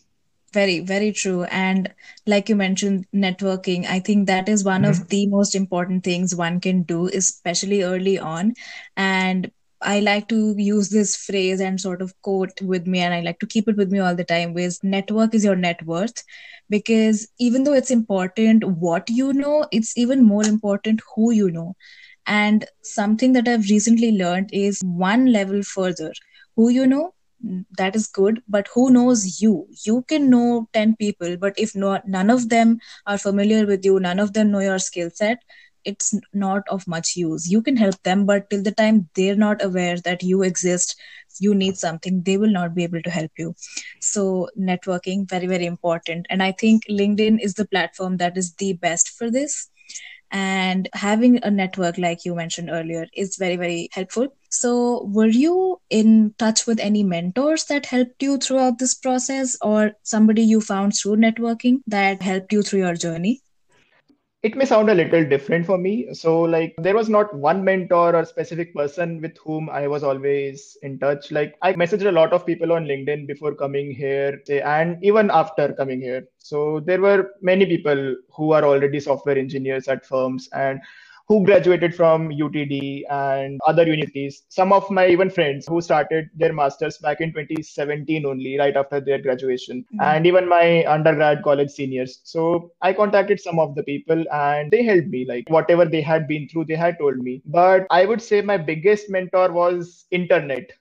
Very 0.51 0.79
very 0.79 1.11
true. 1.11 1.43
And 1.43 1.93
like 2.25 2.49
you 2.49 2.55
mentioned 2.55 3.05
networking 3.15 3.85
i 3.87 3.99
think 3.99 4.27
that 4.27 4.49
is 4.49 4.63
one 4.63 4.81
mm-hmm. 4.81 5.01
of 5.01 5.07
the 5.09 5.27
most 5.27 5.55
important 5.55 6.03
things 6.03 6.35
one 6.35 6.59
can 6.59 6.83
do 6.83 7.07
especially 7.07 7.83
early 7.83 8.17
on. 8.17 8.53
And 8.97 9.51
I 9.81 9.99
like 10.01 10.27
to 10.29 10.55
use 10.57 10.89
this 10.89 11.15
phrase 11.15 11.59
and 11.61 11.79
sort 11.79 12.01
of 12.01 12.13
quote 12.21 12.61
with 12.61 12.85
me, 12.87 12.99
and 12.99 13.13
I 13.13 13.21
like 13.21 13.39
to 13.39 13.47
keep 13.47 13.67
it 13.67 13.77
with 13.77 13.91
me 13.91 13.99
all 13.99 14.15
the 14.15 14.23
time. 14.23 14.57
is 14.57 14.79
network 14.83 15.33
is 15.33 15.43
your 15.43 15.55
net 15.55 15.83
worth, 15.85 16.23
because 16.69 17.27
even 17.39 17.63
though 17.63 17.73
it's 17.73 17.91
important 17.91 18.63
what 18.65 19.09
you 19.09 19.33
know, 19.33 19.65
it's 19.71 19.97
even 19.97 20.23
more 20.23 20.45
important 20.45 21.01
who 21.15 21.31
you 21.31 21.49
know. 21.49 21.75
And 22.27 22.65
something 22.83 23.33
that 23.33 23.47
I've 23.47 23.69
recently 23.69 24.11
learned 24.11 24.49
is 24.53 24.81
one 24.83 25.31
level 25.31 25.63
further. 25.63 26.11
Who 26.55 26.69
you 26.69 26.85
know, 26.85 27.13
that 27.77 27.95
is 27.95 28.07
good, 28.07 28.41
but 28.47 28.67
who 28.73 28.89
knows 28.91 29.41
you? 29.41 29.67
You 29.85 30.03
can 30.07 30.29
know 30.29 30.67
10 30.73 30.95
people, 30.97 31.37
but 31.37 31.57
if 31.57 31.73
none 31.75 32.29
of 32.29 32.49
them 32.49 32.79
are 33.05 33.17
familiar 33.17 33.65
with 33.65 33.85
you, 33.85 33.99
none 33.99 34.19
of 34.19 34.33
them 34.33 34.51
know 34.51 34.59
your 34.59 34.79
skill 34.79 35.09
set, 35.13 35.41
it's 35.85 36.13
not 36.33 36.63
of 36.69 36.87
much 36.87 37.15
use. 37.15 37.49
You 37.49 37.61
can 37.61 37.77
help 37.77 38.01
them 38.03 38.25
but 38.25 38.49
till 38.49 38.63
the 38.63 38.71
time 38.71 39.09
they're 39.15 39.35
not 39.35 39.63
aware 39.63 39.97
that 40.01 40.23
you 40.23 40.43
exist 40.43 40.95
you 41.39 41.55
need 41.55 41.77
something 41.77 42.21
they 42.23 42.37
will 42.37 42.51
not 42.51 42.75
be 42.75 42.83
able 42.83 43.01
to 43.01 43.09
help 43.09 43.31
you. 43.37 43.55
So 43.99 44.49
networking 44.59 45.27
very 45.29 45.47
very 45.47 45.65
important. 45.65 46.25
And 46.29 46.43
i 46.43 46.51
think 46.51 46.83
linkedin 46.89 47.39
is 47.41 47.53
the 47.53 47.67
platform 47.67 48.17
that 48.17 48.37
is 48.37 48.53
the 48.55 48.73
best 48.73 49.09
for 49.09 49.31
this. 49.31 49.69
And 50.31 50.87
having 50.93 51.43
a 51.43 51.49
network 51.49 51.97
like 51.97 52.23
you 52.23 52.35
mentioned 52.35 52.69
earlier 52.69 53.07
is 53.15 53.35
very 53.37 53.55
very 53.55 53.89
helpful. 53.91 54.27
So 54.51 55.03
were 55.05 55.27
you 55.27 55.79
in 55.89 56.35
touch 56.37 56.67
with 56.67 56.79
any 56.79 57.03
mentors 57.03 57.65
that 57.65 57.85
helped 57.87 58.21
you 58.21 58.37
throughout 58.37 58.77
this 58.79 58.95
process 58.95 59.57
or 59.61 59.93
somebody 60.03 60.43
you 60.43 60.61
found 60.61 60.93
through 60.93 61.17
networking 61.17 61.77
that 61.87 62.21
helped 62.21 62.53
you 62.53 62.61
through 62.61 62.79
your 62.79 62.95
journey 62.95 63.41
it 64.41 64.55
may 64.55 64.63
sound 64.63 64.89
a 64.89 64.95
little 64.95 65.25
different 65.25 65.65
for 65.65 65.77
me. 65.77 66.13
So, 66.13 66.41
like, 66.41 66.73
there 66.77 66.95
was 66.95 67.09
not 67.09 67.33
one 67.35 67.63
mentor 67.63 68.15
or 68.15 68.23
specific 68.23 68.73
person 68.73 69.19
with 69.21 69.37
whom 69.37 69.69
I 69.69 69.87
was 69.87 70.01
always 70.01 70.77
in 70.81 70.97
touch. 70.97 71.31
Like, 71.31 71.57
I 71.61 71.73
messaged 71.73 72.07
a 72.07 72.11
lot 72.11 72.31
of 72.31 72.45
people 72.45 72.71
on 72.71 72.85
LinkedIn 72.85 73.27
before 73.27 73.53
coming 73.53 73.91
here, 73.91 74.41
and 74.49 75.03
even 75.03 75.29
after 75.29 75.73
coming 75.73 75.99
here. 75.99 76.25
So, 76.37 76.79
there 76.79 77.01
were 77.01 77.31
many 77.41 77.65
people 77.65 78.15
who 78.33 78.53
are 78.53 78.63
already 78.63 79.01
software 79.01 79.37
engineers 79.37 79.89
at 79.89 80.05
firms, 80.05 80.47
and 80.53 80.79
who 81.29 81.45
graduated 81.45 81.93
from 81.95 82.29
UTD 82.29 83.03
and 83.09 83.59
other 83.67 83.83
universities. 83.83 84.43
Some 84.49 84.73
of 84.73 84.89
my 84.89 85.07
even 85.07 85.29
friends 85.29 85.67
who 85.67 85.79
started 85.79 86.27
their 86.35 86.51
masters 86.51 86.97
back 86.97 87.21
in 87.21 87.31
2017 87.31 88.25
only, 88.25 88.57
right 88.57 88.75
after 88.75 88.99
their 88.99 89.21
graduation, 89.21 89.83
mm-hmm. 89.83 90.01
and 90.01 90.25
even 90.25 90.49
my 90.49 90.83
undergrad 90.85 91.43
college 91.43 91.69
seniors. 91.69 92.21
So 92.23 92.71
I 92.81 92.93
contacted 92.93 93.39
some 93.39 93.59
of 93.59 93.75
the 93.75 93.83
people 93.83 94.25
and 94.33 94.71
they 94.71 94.83
helped 94.83 95.07
me. 95.07 95.25
Like 95.25 95.47
whatever 95.49 95.85
they 95.85 96.01
had 96.01 96.27
been 96.27 96.49
through, 96.49 96.65
they 96.65 96.75
had 96.75 96.97
told 96.97 97.17
me. 97.17 97.43
But 97.45 97.85
I 97.91 98.05
would 98.05 98.23
say 98.23 98.41
my 98.41 98.57
biggest 98.57 99.09
mentor 99.09 99.51
was 99.51 100.05
internet 100.09 100.71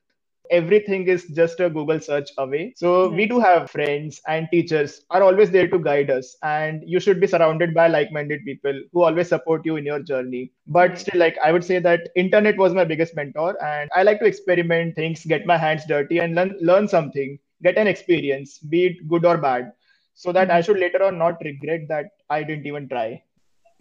everything 0.50 1.06
is 1.08 1.26
just 1.28 1.60
a 1.60 1.70
google 1.70 2.00
search 2.00 2.30
away. 2.38 2.74
So 2.76 3.08
hmm. 3.08 3.16
we 3.16 3.26
do 3.26 3.38
have 3.40 3.70
friends 3.70 4.20
and 4.26 4.48
teachers 4.50 5.02
are 5.10 5.22
always 5.22 5.50
there 5.50 5.68
to 5.68 5.78
guide 5.78 6.10
us. 6.10 6.36
And 6.42 6.82
you 6.86 7.00
should 7.00 7.20
be 7.20 7.26
surrounded 7.26 7.74
by 7.74 7.88
like-minded 7.88 8.44
people 8.44 8.80
who 8.92 9.02
always 9.02 9.28
support 9.28 9.64
you 9.64 9.76
in 9.76 9.84
your 9.84 10.00
journey. 10.00 10.52
But 10.66 10.90
hmm. 10.92 10.96
still 10.96 11.20
like 11.20 11.38
i 11.44 11.52
would 11.52 11.64
say 11.64 11.78
that 11.78 12.08
internet 12.16 12.56
was 12.56 12.74
my 12.74 12.84
biggest 12.84 13.14
mentor. 13.16 13.62
And 13.62 13.90
i 13.94 14.02
like 14.02 14.20
to 14.20 14.26
experiment 14.26 14.96
things 14.96 15.24
get 15.24 15.46
my 15.46 15.56
hands 15.56 15.84
dirty 15.86 16.18
and 16.18 16.34
learn 16.34 16.56
learn 16.60 16.88
something 16.88 17.38
get 17.62 17.76
an 17.76 17.88
experience 17.88 18.58
be 18.58 18.86
it 18.86 19.08
good 19.08 19.24
or 19.24 19.36
bad. 19.36 19.72
So 20.14 20.32
that 20.32 20.48
hmm. 20.48 20.56
i 20.58 20.60
should 20.60 20.78
later 20.78 21.02
on 21.02 21.18
not 21.18 21.40
regret 21.44 21.88
that 21.88 22.06
i 22.30 22.42
didn't 22.42 22.66
even 22.66 22.88
try 22.88 23.22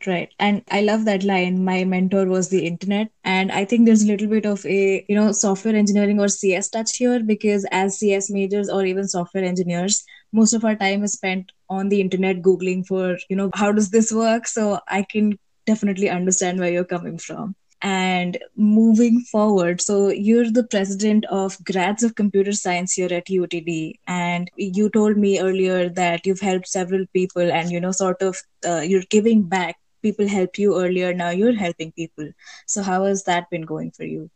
Right. 0.05 0.31
And 0.37 0.63
I 0.69 0.81
love 0.81 1.05
that 1.05 1.23
line. 1.23 1.63
My 1.65 1.83
mentor 1.83 2.27
was 2.27 2.49
the 2.49 2.67
internet. 2.67 3.09
And 3.23 3.51
I 3.51 3.65
think 3.65 3.85
there's 3.85 4.03
a 4.03 4.07
little 4.07 4.27
bit 4.27 4.45
of 4.45 4.63
a, 4.65 5.03
you 5.09 5.15
know, 5.15 5.31
software 5.31 5.75
engineering 5.75 6.19
or 6.19 6.27
CS 6.27 6.69
touch 6.69 6.97
here 6.97 7.23
because 7.23 7.65
as 7.71 7.97
CS 7.97 8.29
majors 8.29 8.69
or 8.69 8.85
even 8.85 9.07
software 9.07 9.43
engineers, 9.43 10.03
most 10.31 10.53
of 10.53 10.63
our 10.63 10.75
time 10.75 11.03
is 11.03 11.13
spent 11.13 11.51
on 11.67 11.89
the 11.89 11.99
internet 11.99 12.43
Googling 12.43 12.85
for, 12.85 13.17
you 13.27 13.35
know, 13.35 13.49
how 13.55 13.71
does 13.71 13.89
this 13.89 14.11
work? 14.11 14.47
So 14.47 14.79
I 14.87 15.01
can 15.01 15.39
definitely 15.65 16.09
understand 16.09 16.59
where 16.59 16.71
you're 16.71 16.85
coming 16.85 17.17
from. 17.17 17.55
And 17.81 18.37
moving 18.55 19.21
forward, 19.21 19.81
so 19.81 20.09
you're 20.09 20.49
the 20.49 20.63
president 20.63 21.25
of 21.25 21.63
Grads 21.63 22.01
of 22.01 22.15
Computer 22.15 22.51
Science 22.51 22.93
here 22.93 23.13
at 23.13 23.29
UTD, 23.29 23.99
and 24.07 24.49
you 24.55 24.89
told 24.89 25.15
me 25.15 25.39
earlier 25.39 25.87
that 25.89 26.25
you've 26.25 26.39
helped 26.39 26.67
several 26.67 27.05
people, 27.13 27.51
and 27.51 27.69
you 27.69 27.79
know, 27.79 27.91
sort 27.91 28.23
of, 28.23 28.35
uh, 28.65 28.79
you're 28.79 29.03
giving 29.11 29.43
back 29.43 29.75
people 30.07 30.33
helped 30.37 30.65
you 30.65 30.79
earlier 30.85 31.13
now 31.13 31.29
you're 31.43 31.59
helping 31.67 31.93
people. 32.01 32.33
So 32.65 32.89
how 32.91 33.03
has 33.05 33.23
that 33.31 33.49
been 33.49 33.71
going 33.75 33.91
for 33.91 34.03
you? 34.15 34.29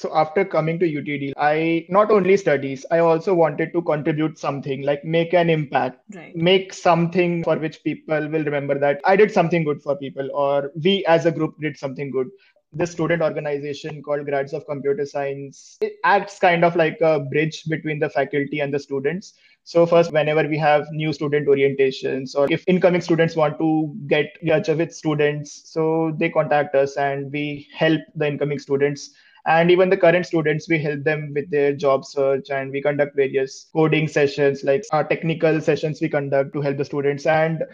So 0.00 0.10
after 0.14 0.44
coming 0.44 0.78
to 0.80 0.86
utd 0.86 1.28
i 1.44 1.86
not 1.96 2.10
only 2.16 2.34
studies 2.40 2.82
i 2.96 2.98
also 3.04 3.34
wanted 3.42 3.70
to 3.76 3.82
contribute 3.90 4.38
something 4.38 4.82
like 4.88 5.06
make 5.14 5.32
an 5.42 5.52
impact. 5.54 6.02
Right. 6.16 6.36
make 6.48 6.74
something 6.78 7.38
for 7.44 7.56
which 7.62 7.78
people 7.84 8.28
will 8.34 8.44
remember 8.48 8.78
that 8.82 9.00
i 9.12 9.16
did 9.20 9.32
something 9.36 9.64
good 9.68 9.80
for 9.86 9.96
people 10.02 10.28
or 10.42 10.70
we 10.88 10.94
as 11.14 11.24
a 11.30 11.32
group 11.38 11.54
did 11.66 11.78
something 11.84 12.10
good 12.10 12.28
this 12.76 12.92
student 12.92 13.22
organization 13.22 14.02
called 14.02 14.24
grads 14.24 14.52
of 14.52 14.66
computer 14.66 15.06
science 15.06 15.76
it 15.80 15.94
acts 16.04 16.38
kind 16.38 16.64
of 16.64 16.76
like 16.76 16.98
a 17.00 17.20
bridge 17.20 17.64
between 17.68 17.98
the 17.98 18.10
faculty 18.10 18.60
and 18.60 18.72
the 18.72 18.78
students 18.78 19.34
so 19.66 19.84
first, 19.84 20.12
whenever 20.12 20.48
we 20.48 20.56
have 20.58 20.86
new 20.92 21.12
student 21.12 21.48
orientations 21.48 22.36
or 22.36 22.46
if 22.48 22.62
incoming 22.68 23.00
students 23.00 23.34
want 23.34 23.58
to 23.58 23.92
get 24.06 24.26
touch 24.46 24.68
with 24.68 24.94
students, 24.94 25.68
so 25.68 26.14
they 26.18 26.30
contact 26.30 26.76
us 26.76 26.96
and 26.96 27.32
we 27.32 27.66
help 27.74 28.00
the 28.14 28.28
incoming 28.28 28.60
students. 28.60 29.10
And 29.44 29.68
even 29.72 29.90
the 29.90 29.96
current 29.96 30.24
students, 30.24 30.68
we 30.68 30.78
help 30.78 31.02
them 31.02 31.32
with 31.34 31.50
their 31.50 31.72
job 31.72 32.04
search 32.04 32.50
and 32.50 32.70
we 32.70 32.80
conduct 32.80 33.16
various 33.16 33.68
coding 33.72 34.06
sessions, 34.06 34.62
like 34.62 34.84
our 34.92 35.02
technical 35.02 35.60
sessions 35.60 36.00
we 36.00 36.08
conduct 36.08 36.52
to 36.52 36.60
help 36.60 36.76
the 36.76 36.84
students. 36.84 37.26
And 37.26 37.64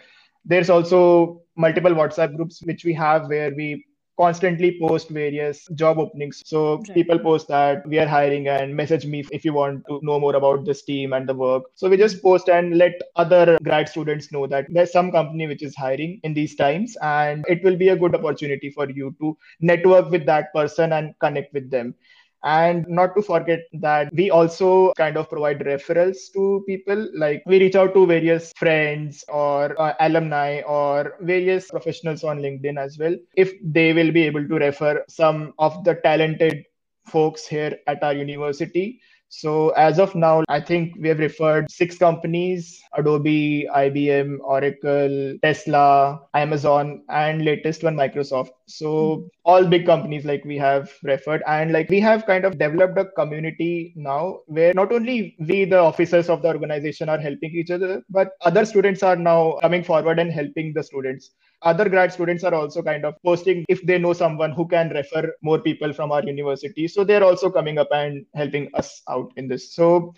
there's 0.45 0.71
also 0.71 1.43
multiple 1.55 1.91
WhatsApp 1.91 2.35
groups 2.35 2.63
which 2.63 2.83
we 2.85 2.95
have 2.95 3.27
where 3.27 3.53
we 3.53 3.85
constantly 4.17 4.77
post 4.79 5.09
various 5.09 5.67
job 5.75 5.97
openings. 5.97 6.41
So 6.45 6.77
right. 6.77 6.93
people 6.93 7.19
post 7.19 7.47
that 7.47 7.85
we 7.87 7.99
are 7.99 8.07
hiring 8.07 8.47
and 8.47 8.75
message 8.75 9.05
me 9.05 9.23
if 9.31 9.43
you 9.43 9.53
want 9.53 9.83
to 9.89 9.99
know 10.03 10.19
more 10.19 10.35
about 10.35 10.65
this 10.65 10.83
team 10.83 11.13
and 11.13 11.27
the 11.27 11.33
work. 11.33 11.63
So 11.75 11.89
we 11.89 11.97
just 11.97 12.21
post 12.21 12.49
and 12.49 12.77
let 12.77 12.93
other 13.15 13.57
grad 13.63 13.89
students 13.89 14.31
know 14.31 14.47
that 14.47 14.67
there's 14.69 14.91
some 14.91 15.11
company 15.11 15.47
which 15.47 15.63
is 15.63 15.75
hiring 15.75 16.19
in 16.23 16.33
these 16.33 16.55
times 16.55 16.95
and 17.01 17.43
it 17.47 17.63
will 17.63 17.75
be 17.75 17.89
a 17.89 17.95
good 17.95 18.15
opportunity 18.15 18.69
for 18.69 18.89
you 18.89 19.15
to 19.19 19.37
network 19.59 20.09
with 20.11 20.25
that 20.25 20.53
person 20.53 20.93
and 20.93 21.13
connect 21.19 21.53
with 21.53 21.69
them. 21.71 21.95
And 22.43 22.85
not 22.87 23.15
to 23.15 23.21
forget 23.21 23.61
that 23.73 24.13
we 24.13 24.29
also 24.29 24.93
kind 24.93 25.17
of 25.17 25.29
provide 25.29 25.59
referrals 25.59 26.31
to 26.33 26.63
people. 26.67 27.09
Like 27.15 27.43
we 27.45 27.59
reach 27.59 27.75
out 27.75 27.93
to 27.93 28.05
various 28.05 28.51
friends 28.57 29.23
or 29.29 29.79
uh, 29.79 29.93
alumni 29.99 30.61
or 30.61 31.15
various 31.21 31.69
professionals 31.69 32.23
on 32.23 32.39
LinkedIn 32.39 32.77
as 32.77 32.97
well. 32.97 33.15
If 33.35 33.53
they 33.63 33.93
will 33.93 34.11
be 34.11 34.23
able 34.23 34.47
to 34.47 34.55
refer 34.55 35.03
some 35.07 35.53
of 35.57 35.83
the 35.83 35.95
talented 35.95 36.65
folks 37.05 37.45
here 37.45 37.79
at 37.87 38.01
our 38.03 38.13
university 38.13 39.01
so 39.35 39.69
as 39.71 39.97
of 39.97 40.13
now, 40.13 40.43
I 40.47 40.59
think 40.61 40.93
we 40.99 41.09
have 41.09 41.17
referred 41.17 41.71
six 41.71 41.97
companies, 41.97 42.79
Adobe, 42.95 43.67
IBM, 43.75 44.37
Oracle, 44.43 45.35
Tesla, 45.41 46.21
Amazon, 46.35 47.01
and 47.09 47.43
latest 47.43 47.81
one, 47.81 47.95
Microsoft. 47.95 48.51
So 48.67 49.27
all 49.43 49.65
big 49.65 49.87
companies 49.87 50.23
like 50.23 50.45
we 50.45 50.55
have 50.59 50.91
referred 51.01 51.41
and 51.47 51.73
like 51.73 51.89
we 51.89 51.99
have 51.99 52.27
kind 52.27 52.45
of 52.45 52.59
developed 52.59 52.99
a 52.99 53.05
community 53.05 53.93
now 53.95 54.41
where 54.45 54.71
not 54.75 54.91
only 54.91 55.35
we, 55.39 55.65
the 55.65 55.79
officers 55.79 56.29
of 56.29 56.43
the 56.43 56.49
organization 56.49 57.09
are 57.09 57.17
helping 57.17 57.55
each 57.55 57.71
other, 57.71 58.03
but 58.11 58.33
other 58.41 58.65
students 58.65 59.01
are 59.01 59.15
now 59.15 59.57
coming 59.61 59.83
forward 59.83 60.19
and 60.19 60.31
helping 60.31 60.73
the 60.73 60.83
students 60.83 61.31
other 61.63 61.89
grad 61.89 62.11
students 62.13 62.43
are 62.43 62.53
also 62.53 62.81
kind 62.81 63.05
of 63.05 63.15
posting 63.23 63.65
if 63.69 63.81
they 63.83 63.97
know 63.97 64.13
someone 64.13 64.51
who 64.51 64.67
can 64.67 64.89
refer 64.89 65.33
more 65.41 65.59
people 65.59 65.93
from 65.93 66.11
our 66.11 66.23
university. 66.23 66.87
So 66.87 67.03
they're 67.03 67.23
also 67.23 67.49
coming 67.49 67.77
up 67.77 67.89
and 67.91 68.25
helping 68.35 68.69
us 68.73 69.01
out 69.09 69.31
in 69.37 69.47
this. 69.47 69.73
So 69.73 70.13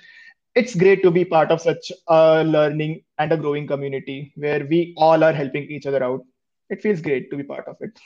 it's 0.56 0.76
great 0.76 1.04
to 1.04 1.12
be 1.12 1.26
part 1.26 1.52
of 1.52 1.62
such 1.62 1.92
a 2.08 2.44
learning 2.44 3.04
and 3.18 3.32
a 3.32 3.38
growing 3.38 3.68
community 3.68 4.34
where 4.36 4.66
we 4.66 4.94
all 4.98 5.24
are 5.24 5.34
helping 5.34 5.64
each 5.64 5.86
other 5.86 6.04
out. 6.04 6.22
It 6.70 6.82
feels 6.82 7.02
great 7.02 7.30
to 7.32 7.38
be 7.38 7.44
part 7.44 7.68
of 7.68 7.78
it. 7.82 8.00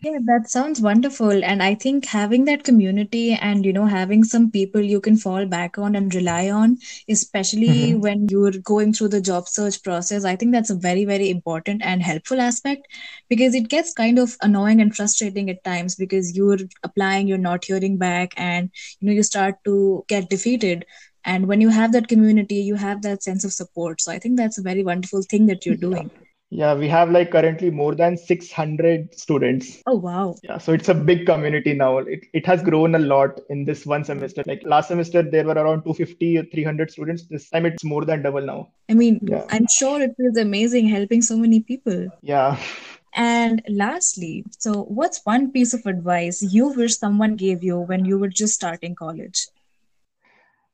Yeah, 0.00 0.18
that 0.26 0.50
sounds 0.50 0.80
wonderful. 0.80 1.42
And 1.42 1.62
I 1.62 1.74
think 1.74 2.04
having 2.04 2.44
that 2.44 2.64
community 2.64 3.32
and, 3.32 3.64
you 3.64 3.72
know, 3.72 3.86
having 3.86 4.24
some 4.24 4.50
people 4.50 4.80
you 4.80 5.00
can 5.00 5.16
fall 5.16 5.46
back 5.46 5.78
on 5.78 5.96
and 5.96 6.14
rely 6.14 6.50
on, 6.50 6.78
especially 7.08 7.92
mm-hmm. 7.92 8.00
when 8.00 8.28
you're 8.28 8.52
going 8.62 8.92
through 8.92 9.08
the 9.08 9.22
job 9.22 9.48
search 9.48 9.82
process, 9.82 10.24
I 10.24 10.36
think 10.36 10.52
that's 10.52 10.70
a 10.70 10.74
very, 10.74 11.06
very 11.06 11.30
important 11.30 11.80
and 11.82 12.02
helpful 12.02 12.40
aspect 12.42 12.86
because 13.30 13.54
it 13.54 13.68
gets 13.68 13.94
kind 13.94 14.18
of 14.18 14.36
annoying 14.42 14.82
and 14.82 14.94
frustrating 14.94 15.48
at 15.48 15.64
times 15.64 15.96
because 15.96 16.36
you're 16.36 16.58
applying, 16.82 17.26
you're 17.26 17.38
not 17.38 17.64
hearing 17.64 17.96
back, 17.96 18.34
and, 18.36 18.70
you 19.00 19.06
know, 19.06 19.14
you 19.14 19.22
start 19.22 19.56
to 19.64 20.04
get 20.08 20.28
defeated. 20.28 20.84
And 21.24 21.48
when 21.48 21.60
you 21.62 21.70
have 21.70 21.92
that 21.92 22.08
community, 22.08 22.56
you 22.56 22.74
have 22.76 23.02
that 23.02 23.22
sense 23.22 23.44
of 23.44 23.52
support. 23.52 24.02
So 24.02 24.12
I 24.12 24.18
think 24.18 24.36
that's 24.36 24.58
a 24.58 24.62
very 24.62 24.84
wonderful 24.84 25.22
thing 25.22 25.46
that 25.46 25.64
you're 25.64 25.76
doing. 25.76 26.10
Yeah. 26.50 26.74
We 26.74 26.88
have 26.88 27.10
like 27.10 27.32
currently 27.32 27.70
more 27.70 27.94
than 27.94 28.16
600 28.16 29.18
students. 29.18 29.82
Oh, 29.86 29.96
wow. 29.96 30.36
Yeah, 30.42 30.58
so 30.58 30.72
it's 30.72 30.88
a 30.88 30.94
big 30.94 31.26
community 31.26 31.74
now. 31.74 31.98
It, 31.98 32.20
it 32.32 32.46
has 32.46 32.62
grown 32.62 32.94
a 32.94 32.98
lot 32.98 33.40
in 33.50 33.64
this 33.64 33.84
one 33.84 34.04
semester. 34.04 34.42
Like 34.46 34.62
last 34.64 34.88
semester, 34.88 35.22
there 35.22 35.44
were 35.44 35.54
around 35.54 35.82
250 35.82 36.38
or 36.38 36.44
300 36.44 36.90
students. 36.90 37.26
This 37.26 37.50
time 37.50 37.66
it's 37.66 37.84
more 37.84 38.04
than 38.04 38.22
double 38.22 38.42
now. 38.42 38.68
I 38.88 38.94
mean, 38.94 39.18
yeah. 39.22 39.44
I'm 39.50 39.66
sure 39.68 40.00
it 40.00 40.14
feels 40.16 40.36
amazing 40.36 40.88
helping 40.88 41.22
so 41.22 41.36
many 41.36 41.60
people. 41.60 42.08
Yeah. 42.22 42.58
And 43.16 43.62
lastly, 43.66 44.44
so 44.58 44.82
what's 44.84 45.24
one 45.24 45.50
piece 45.50 45.72
of 45.72 45.86
advice 45.86 46.42
you 46.42 46.68
wish 46.68 46.98
someone 46.98 47.36
gave 47.36 47.64
you 47.64 47.78
when 47.78 48.04
you 48.04 48.18
were 48.18 48.28
just 48.28 48.54
starting 48.54 48.94
college? 48.94 49.46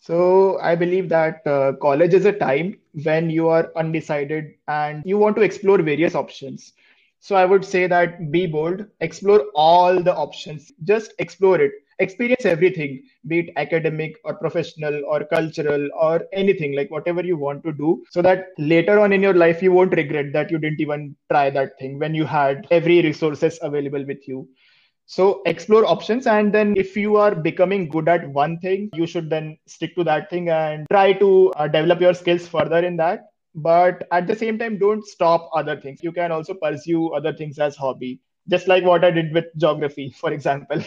So 0.03 0.59
I 0.61 0.77
believe 0.77 1.09
that 1.11 1.47
uh, 1.47 1.75
college 1.81 2.15
is 2.15 2.27
a 2.27 2.33
time 2.33 2.79
when 3.05 3.31
you 3.31 3.49
are 3.49 3.73
undecided 3.77 4.55
and 4.69 5.03
you 5.07 5.19
want 5.19 5.37
to 5.37 5.43
explore 5.43 5.83
various 5.83 6.15
options. 6.17 6.75
So 7.21 7.37
I 7.37 7.47
would 7.47 7.65
say 7.65 7.87
that 7.87 8.31
be 8.33 8.47
bold, 8.47 8.87
explore 9.01 9.47
all 9.55 10.03
the 10.03 10.15
options, 10.15 10.73
just 10.85 11.15
explore 11.21 11.61
it, 11.61 11.73
experience 12.01 12.45
everything, 12.47 13.05
be 13.29 13.41
it 13.41 13.51
academic 13.57 14.17
or 14.25 14.35
professional 14.35 15.03
or 15.07 15.25
cultural 15.25 15.89
or 15.99 16.23
anything, 16.33 16.75
like 16.77 16.91
whatever 16.91 17.25
you 17.25 17.37
want 17.39 17.65
to 17.65 17.73
do, 17.73 18.05
so 18.11 18.23
that 18.23 18.49
later 18.59 19.01
on 19.01 19.13
in 19.13 19.23
your 19.23 19.35
life 19.35 19.63
you 19.63 19.73
won't 19.73 19.95
regret 19.95 20.33
that 20.33 20.51
you 20.51 20.59
didn't 20.59 20.81
even 20.81 21.17
try 21.31 21.49
that 21.51 21.79
thing 21.79 21.99
when 22.01 22.15
you 22.15 22.25
had 22.27 22.67
every 22.73 23.03
resources 23.03 23.59
available 23.63 24.05
with 24.07 24.29
you. 24.29 24.49
So 25.13 25.43
explore 25.45 25.85
options. 25.85 26.27
And 26.27 26.55
then 26.55 26.73
if 26.75 26.97
you 26.97 27.17
are 27.17 27.35
becoming 27.35 27.87
good 27.87 28.09
at 28.09 28.27
one 28.31 28.59
thing, 28.61 28.89
you 28.95 29.07
should 29.07 29.29
then 29.29 29.59
stick 29.67 29.95
to 29.97 30.05
that 30.05 30.31
thing 30.31 30.49
and 30.49 30.87
try 30.91 31.13
to 31.13 31.53
uh, 31.53 31.69
develop 31.69 32.01
your 32.01 32.15
skills 32.15 32.49
further 32.49 32.79
in 32.79 32.97
that. 32.97 33.27
But 33.55 34.09
at 34.11 34.27
the 34.27 34.35
same 34.35 34.59
time, 34.59 34.79
don't 34.79 35.07
stop 35.07 35.51
other 35.55 35.79
things. 35.79 36.03
You 36.03 36.13
can 36.13 36.33
also 36.33 36.55
pursue 36.55 37.11
other 37.11 37.35
things 37.35 37.59
as 37.59 37.77
hobby, 37.77 38.21
just 38.49 38.69
like 38.69 38.85
what 38.85 39.05
I 39.05 39.11
did 39.11 39.33
with 39.33 39.47
geography, 39.57 40.15
for 40.19 40.33
example. 40.33 40.83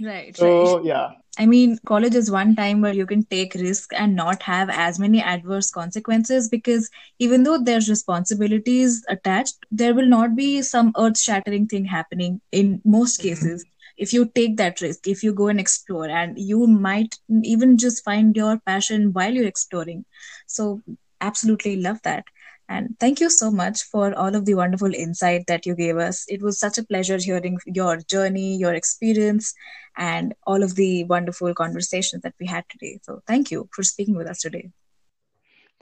Right. 0.00 0.36
So 0.36 0.76
right. 0.76 0.84
yeah. 0.84 1.10
I 1.38 1.46
mean, 1.46 1.78
college 1.86 2.14
is 2.14 2.30
one 2.30 2.56
time 2.56 2.80
where 2.80 2.92
you 2.92 3.06
can 3.06 3.24
take 3.24 3.54
risk 3.54 3.92
and 3.94 4.16
not 4.16 4.42
have 4.42 4.68
as 4.68 4.98
many 4.98 5.22
adverse 5.22 5.70
consequences 5.70 6.48
because 6.48 6.90
even 7.18 7.44
though 7.44 7.58
there's 7.58 7.88
responsibilities 7.88 9.04
attached, 9.08 9.56
there 9.70 9.94
will 9.94 10.06
not 10.06 10.34
be 10.34 10.60
some 10.60 10.92
earth-shattering 10.98 11.66
thing 11.68 11.84
happening 11.84 12.40
in 12.52 12.82
most 12.84 13.20
mm-hmm. 13.20 13.28
cases. 13.28 13.64
If 13.96 14.12
you 14.12 14.26
take 14.34 14.56
that 14.56 14.80
risk, 14.80 15.06
if 15.06 15.22
you 15.22 15.32
go 15.32 15.48
and 15.48 15.60
explore, 15.60 16.08
and 16.08 16.38
you 16.38 16.66
might 16.66 17.16
even 17.42 17.78
just 17.78 18.04
find 18.04 18.34
your 18.34 18.58
passion 18.66 19.12
while 19.12 19.32
you're 19.32 19.46
exploring. 19.46 20.04
So, 20.46 20.82
absolutely 21.20 21.76
love 21.76 22.00
that. 22.02 22.24
And 22.70 22.96
thank 23.00 23.18
you 23.18 23.28
so 23.28 23.50
much 23.50 23.82
for 23.82 24.14
all 24.14 24.36
of 24.36 24.44
the 24.44 24.54
wonderful 24.54 24.94
insight 24.94 25.48
that 25.48 25.66
you 25.66 25.74
gave 25.74 25.96
us. 25.96 26.24
It 26.28 26.40
was 26.40 26.60
such 26.60 26.78
a 26.78 26.84
pleasure 26.84 27.18
hearing 27.18 27.58
your 27.66 27.96
journey, 27.96 28.56
your 28.56 28.74
experience, 28.74 29.52
and 29.96 30.34
all 30.46 30.62
of 30.62 30.76
the 30.76 31.02
wonderful 31.04 31.52
conversations 31.52 32.22
that 32.22 32.34
we 32.38 32.46
had 32.46 32.64
today. 32.68 33.00
So 33.02 33.22
thank 33.26 33.50
you 33.50 33.68
for 33.72 33.82
speaking 33.82 34.14
with 34.14 34.28
us 34.28 34.40
today. 34.40 34.70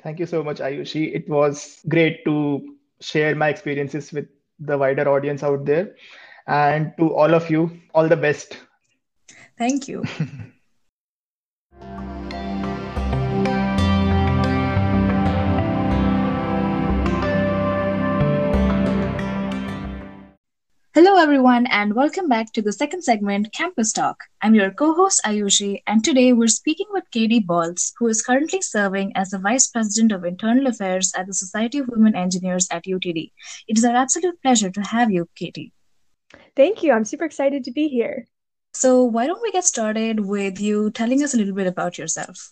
Thank 0.03 0.19
you 0.19 0.25
so 0.25 0.43
much, 0.43 0.61
Ayushi. 0.61 1.15
It 1.15 1.29
was 1.29 1.81
great 1.89 2.25
to 2.25 2.77
share 3.01 3.35
my 3.35 3.51
experiences 3.51 4.11
with 4.11 4.29
the 4.59 4.79
wider 4.79 5.07
audience 5.11 5.43
out 5.43 5.67
there. 5.67 5.95
And 6.47 6.95
to 6.97 7.15
all 7.15 7.35
of 7.35 7.51
you, 7.51 7.83
all 7.95 8.09
the 8.09 8.17
best. 8.17 8.57
Thank 9.59 9.89
you. 9.89 10.05
Hello, 20.99 21.17
everyone, 21.17 21.65
and 21.69 21.95
welcome 21.95 22.29
back 22.29 22.53
to 22.53 22.61
the 22.61 22.73
second 22.73 23.03
segment, 23.03 23.53
Campus 23.53 23.93
Talk. 23.93 24.25
I'm 24.43 24.57
your 24.57 24.73
co 24.73 24.95
host, 24.95 25.21
Ayushi, 25.25 25.81
and 25.87 26.03
today 26.03 26.33
we're 26.33 26.49
speaking 26.49 26.89
with 26.91 27.05
Cady 27.13 27.39
Baltz, 27.41 27.93
who 28.01 28.09
is 28.09 28.21
currently 28.21 28.61
serving 28.61 29.13
as 29.15 29.31
the 29.31 29.39
Vice 29.39 29.69
President 29.69 30.11
of 30.11 30.25
Internal 30.25 30.67
Affairs 30.67 31.13
at 31.17 31.29
the 31.29 31.35
Society 31.35 31.79
of 31.79 31.87
Women 31.87 32.17
Engineers 32.17 32.67
at 32.73 32.83
UTD. 32.83 33.31
It 33.69 33.79
is 33.79 33.85
our 33.85 33.95
absolute 33.95 34.43
pleasure 34.43 34.71
to 34.71 34.81
have 34.81 35.13
you, 35.13 35.29
Cady. 35.37 35.73
Thank 36.57 36.83
you. 36.83 36.91
I'm 36.91 37.05
super 37.05 37.27
excited 37.27 37.63
to 37.63 37.71
be 37.71 37.87
here. 37.87 38.27
So, 38.75 39.05
why 39.05 39.29
don't 39.29 39.41
we 39.41 39.53
get 39.53 39.67
started 39.67 40.19
with 40.19 40.61
you 40.61 40.91
telling 40.91 41.23
us 41.23 41.33
a 41.33 41.37
little 41.37 41.55
bit 41.55 41.69
about 41.69 41.97
yourself? 41.97 42.51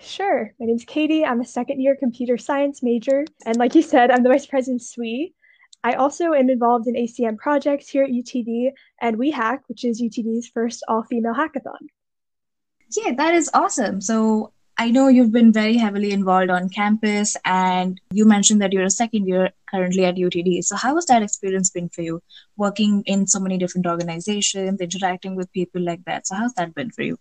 Sure. 0.00 0.52
My 0.58 0.66
name's 0.66 0.84
Cady. 0.84 1.24
I'm 1.24 1.40
a 1.40 1.46
second 1.46 1.80
year 1.80 1.94
computer 1.94 2.38
science 2.38 2.82
major. 2.82 3.24
And 3.46 3.56
like 3.56 3.76
you 3.76 3.82
said, 3.82 4.10
I'm 4.10 4.24
the 4.24 4.30
vice 4.30 4.46
president 4.46 4.82
SWE, 4.82 5.32
I 5.84 5.94
also 5.94 6.32
am 6.32 6.48
involved 6.48 6.86
in 6.86 6.94
ACM 6.94 7.38
projects 7.38 7.88
here 7.88 8.04
at 8.04 8.10
UTD 8.10 8.70
and 9.00 9.16
WeHack, 9.16 9.60
which 9.66 9.84
is 9.84 10.00
UTD's 10.00 10.48
first 10.48 10.84
all 10.88 11.02
female 11.02 11.34
hackathon. 11.34 11.88
Yeah, 12.96 13.14
that 13.16 13.34
is 13.34 13.50
awesome. 13.52 14.00
So 14.00 14.52
I 14.78 14.90
know 14.90 15.08
you've 15.08 15.32
been 15.32 15.52
very 15.52 15.76
heavily 15.76 16.12
involved 16.12 16.50
on 16.50 16.68
campus, 16.68 17.36
and 17.44 18.00
you 18.10 18.24
mentioned 18.24 18.62
that 18.62 18.72
you're 18.72 18.84
a 18.84 18.90
second 18.90 19.26
year 19.26 19.50
currently 19.70 20.04
at 20.04 20.16
UTD. 20.16 20.64
So, 20.64 20.76
how 20.76 20.94
has 20.94 21.06
that 21.06 21.22
experience 21.22 21.70
been 21.70 21.88
for 21.90 22.02
you, 22.02 22.22
working 22.56 23.02
in 23.06 23.26
so 23.26 23.38
many 23.38 23.58
different 23.58 23.86
organizations, 23.86 24.80
interacting 24.80 25.36
with 25.36 25.52
people 25.52 25.82
like 25.82 26.04
that? 26.06 26.26
So, 26.26 26.36
how's 26.36 26.54
that 26.54 26.74
been 26.74 26.90
for 26.90 27.02
you? 27.02 27.18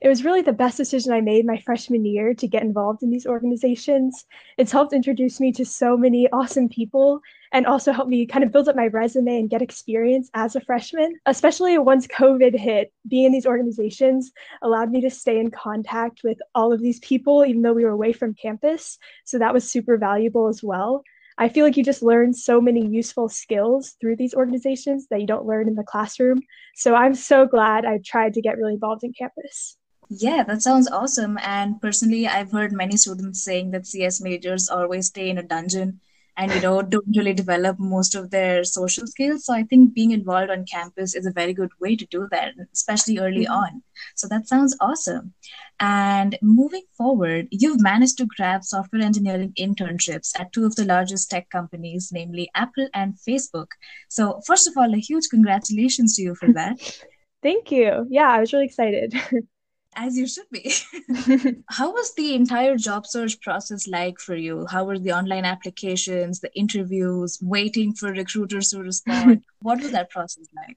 It 0.00 0.08
was 0.08 0.24
really 0.24 0.42
the 0.42 0.52
best 0.52 0.76
decision 0.76 1.12
I 1.12 1.20
made 1.20 1.46
my 1.46 1.58
freshman 1.58 2.04
year 2.04 2.34
to 2.34 2.46
get 2.46 2.62
involved 2.62 3.02
in 3.02 3.10
these 3.10 3.26
organizations. 3.26 4.24
It's 4.56 4.72
helped 4.72 4.92
introduce 4.92 5.40
me 5.40 5.52
to 5.52 5.64
so 5.64 5.96
many 5.96 6.28
awesome 6.32 6.68
people 6.68 7.20
and 7.52 7.66
also 7.66 7.92
helped 7.92 8.10
me 8.10 8.26
kind 8.26 8.44
of 8.44 8.50
build 8.50 8.68
up 8.68 8.76
my 8.76 8.86
resume 8.88 9.38
and 9.38 9.50
get 9.50 9.62
experience 9.62 10.30
as 10.34 10.56
a 10.56 10.60
freshman. 10.60 11.14
Especially 11.26 11.76
once 11.78 12.06
COVID 12.06 12.58
hit, 12.58 12.92
being 13.06 13.26
in 13.26 13.32
these 13.32 13.46
organizations 13.46 14.32
allowed 14.62 14.90
me 14.90 15.00
to 15.02 15.10
stay 15.10 15.38
in 15.38 15.50
contact 15.50 16.22
with 16.24 16.38
all 16.54 16.72
of 16.72 16.80
these 16.80 16.98
people, 17.00 17.44
even 17.44 17.62
though 17.62 17.74
we 17.74 17.84
were 17.84 17.90
away 17.90 18.12
from 18.12 18.34
campus. 18.34 18.98
So 19.24 19.38
that 19.38 19.52
was 19.52 19.70
super 19.70 19.98
valuable 19.98 20.48
as 20.48 20.62
well. 20.62 21.04
I 21.38 21.48
feel 21.48 21.64
like 21.64 21.76
you 21.76 21.84
just 21.84 22.02
learn 22.02 22.32
so 22.32 22.60
many 22.60 22.86
useful 22.86 23.28
skills 23.28 23.96
through 24.00 24.16
these 24.16 24.34
organizations 24.34 25.06
that 25.10 25.20
you 25.20 25.26
don't 25.26 25.46
learn 25.46 25.68
in 25.68 25.74
the 25.74 25.84
classroom. 25.84 26.40
So 26.74 26.94
I'm 26.94 27.14
so 27.14 27.46
glad 27.46 27.84
I 27.84 28.00
tried 28.04 28.34
to 28.34 28.42
get 28.42 28.56
really 28.58 28.74
involved 28.74 29.04
in 29.04 29.12
campus. 29.12 29.76
Yeah, 30.10 30.42
that 30.44 30.62
sounds 30.62 30.90
awesome. 30.90 31.38
And 31.42 31.80
personally, 31.80 32.26
I've 32.26 32.52
heard 32.52 32.72
many 32.72 32.96
students 32.98 33.42
saying 33.42 33.70
that 33.70 33.86
CS 33.86 34.20
majors 34.20 34.68
always 34.68 35.06
stay 35.06 35.30
in 35.30 35.38
a 35.38 35.42
dungeon 35.42 36.00
and 36.36 36.52
you 36.52 36.60
know 36.60 36.82
don't 36.82 37.16
really 37.16 37.32
develop 37.32 37.78
most 37.78 38.14
of 38.14 38.30
their 38.30 38.64
social 38.64 39.06
skills. 39.06 39.44
So 39.44 39.54
i 39.54 39.62
think 39.64 39.94
being 39.94 40.12
involved 40.12 40.50
on 40.50 40.64
campus 40.66 41.14
is 41.14 41.26
a 41.26 41.32
very 41.32 41.52
good 41.52 41.70
way 41.80 41.96
to 41.96 42.06
do 42.06 42.28
that 42.30 42.54
especially 42.72 43.18
early 43.18 43.44
mm-hmm. 43.44 43.52
on. 43.52 43.82
So 44.16 44.28
that 44.28 44.48
sounds 44.48 44.76
awesome. 44.80 45.34
And 45.80 46.38
moving 46.42 46.84
forward 46.96 47.48
you've 47.50 47.80
managed 47.80 48.18
to 48.18 48.26
grab 48.36 48.64
software 48.64 49.02
engineering 49.02 49.52
internships 49.58 50.38
at 50.38 50.52
two 50.52 50.64
of 50.64 50.76
the 50.76 50.84
largest 50.84 51.30
tech 51.30 51.50
companies 51.50 52.10
namely 52.12 52.50
apple 52.54 52.88
and 52.94 53.14
facebook. 53.28 53.68
So 54.08 54.40
first 54.46 54.68
of 54.68 54.74
all 54.76 54.94
a 54.94 54.98
huge 54.98 55.28
congratulations 55.30 56.16
to 56.16 56.22
you 56.22 56.34
for 56.34 56.52
that. 56.52 56.78
Thank 57.42 57.72
you. 57.72 58.06
Yeah 58.08 58.30
i 58.30 58.40
was 58.40 58.52
really 58.52 58.66
excited 58.66 59.14
as 59.94 60.16
you 60.16 60.26
should 60.26 60.48
be. 60.50 60.72
How 61.68 61.92
was 61.92 62.14
the 62.14 62.34
entire 62.34 62.76
job 62.76 63.06
search 63.06 63.40
process 63.40 63.86
like 63.86 64.18
for 64.18 64.36
you? 64.36 64.66
How 64.66 64.84
were 64.84 64.98
the 64.98 65.12
online 65.12 65.44
applications, 65.44 66.40
the 66.40 66.54
interviews, 66.54 67.38
waiting 67.42 67.94
for 67.94 68.12
recruiters 68.12 68.70
to 68.70 68.80
respond? 68.80 69.44
what 69.60 69.80
was 69.80 69.92
that 69.92 70.10
process 70.10 70.46
like? 70.56 70.76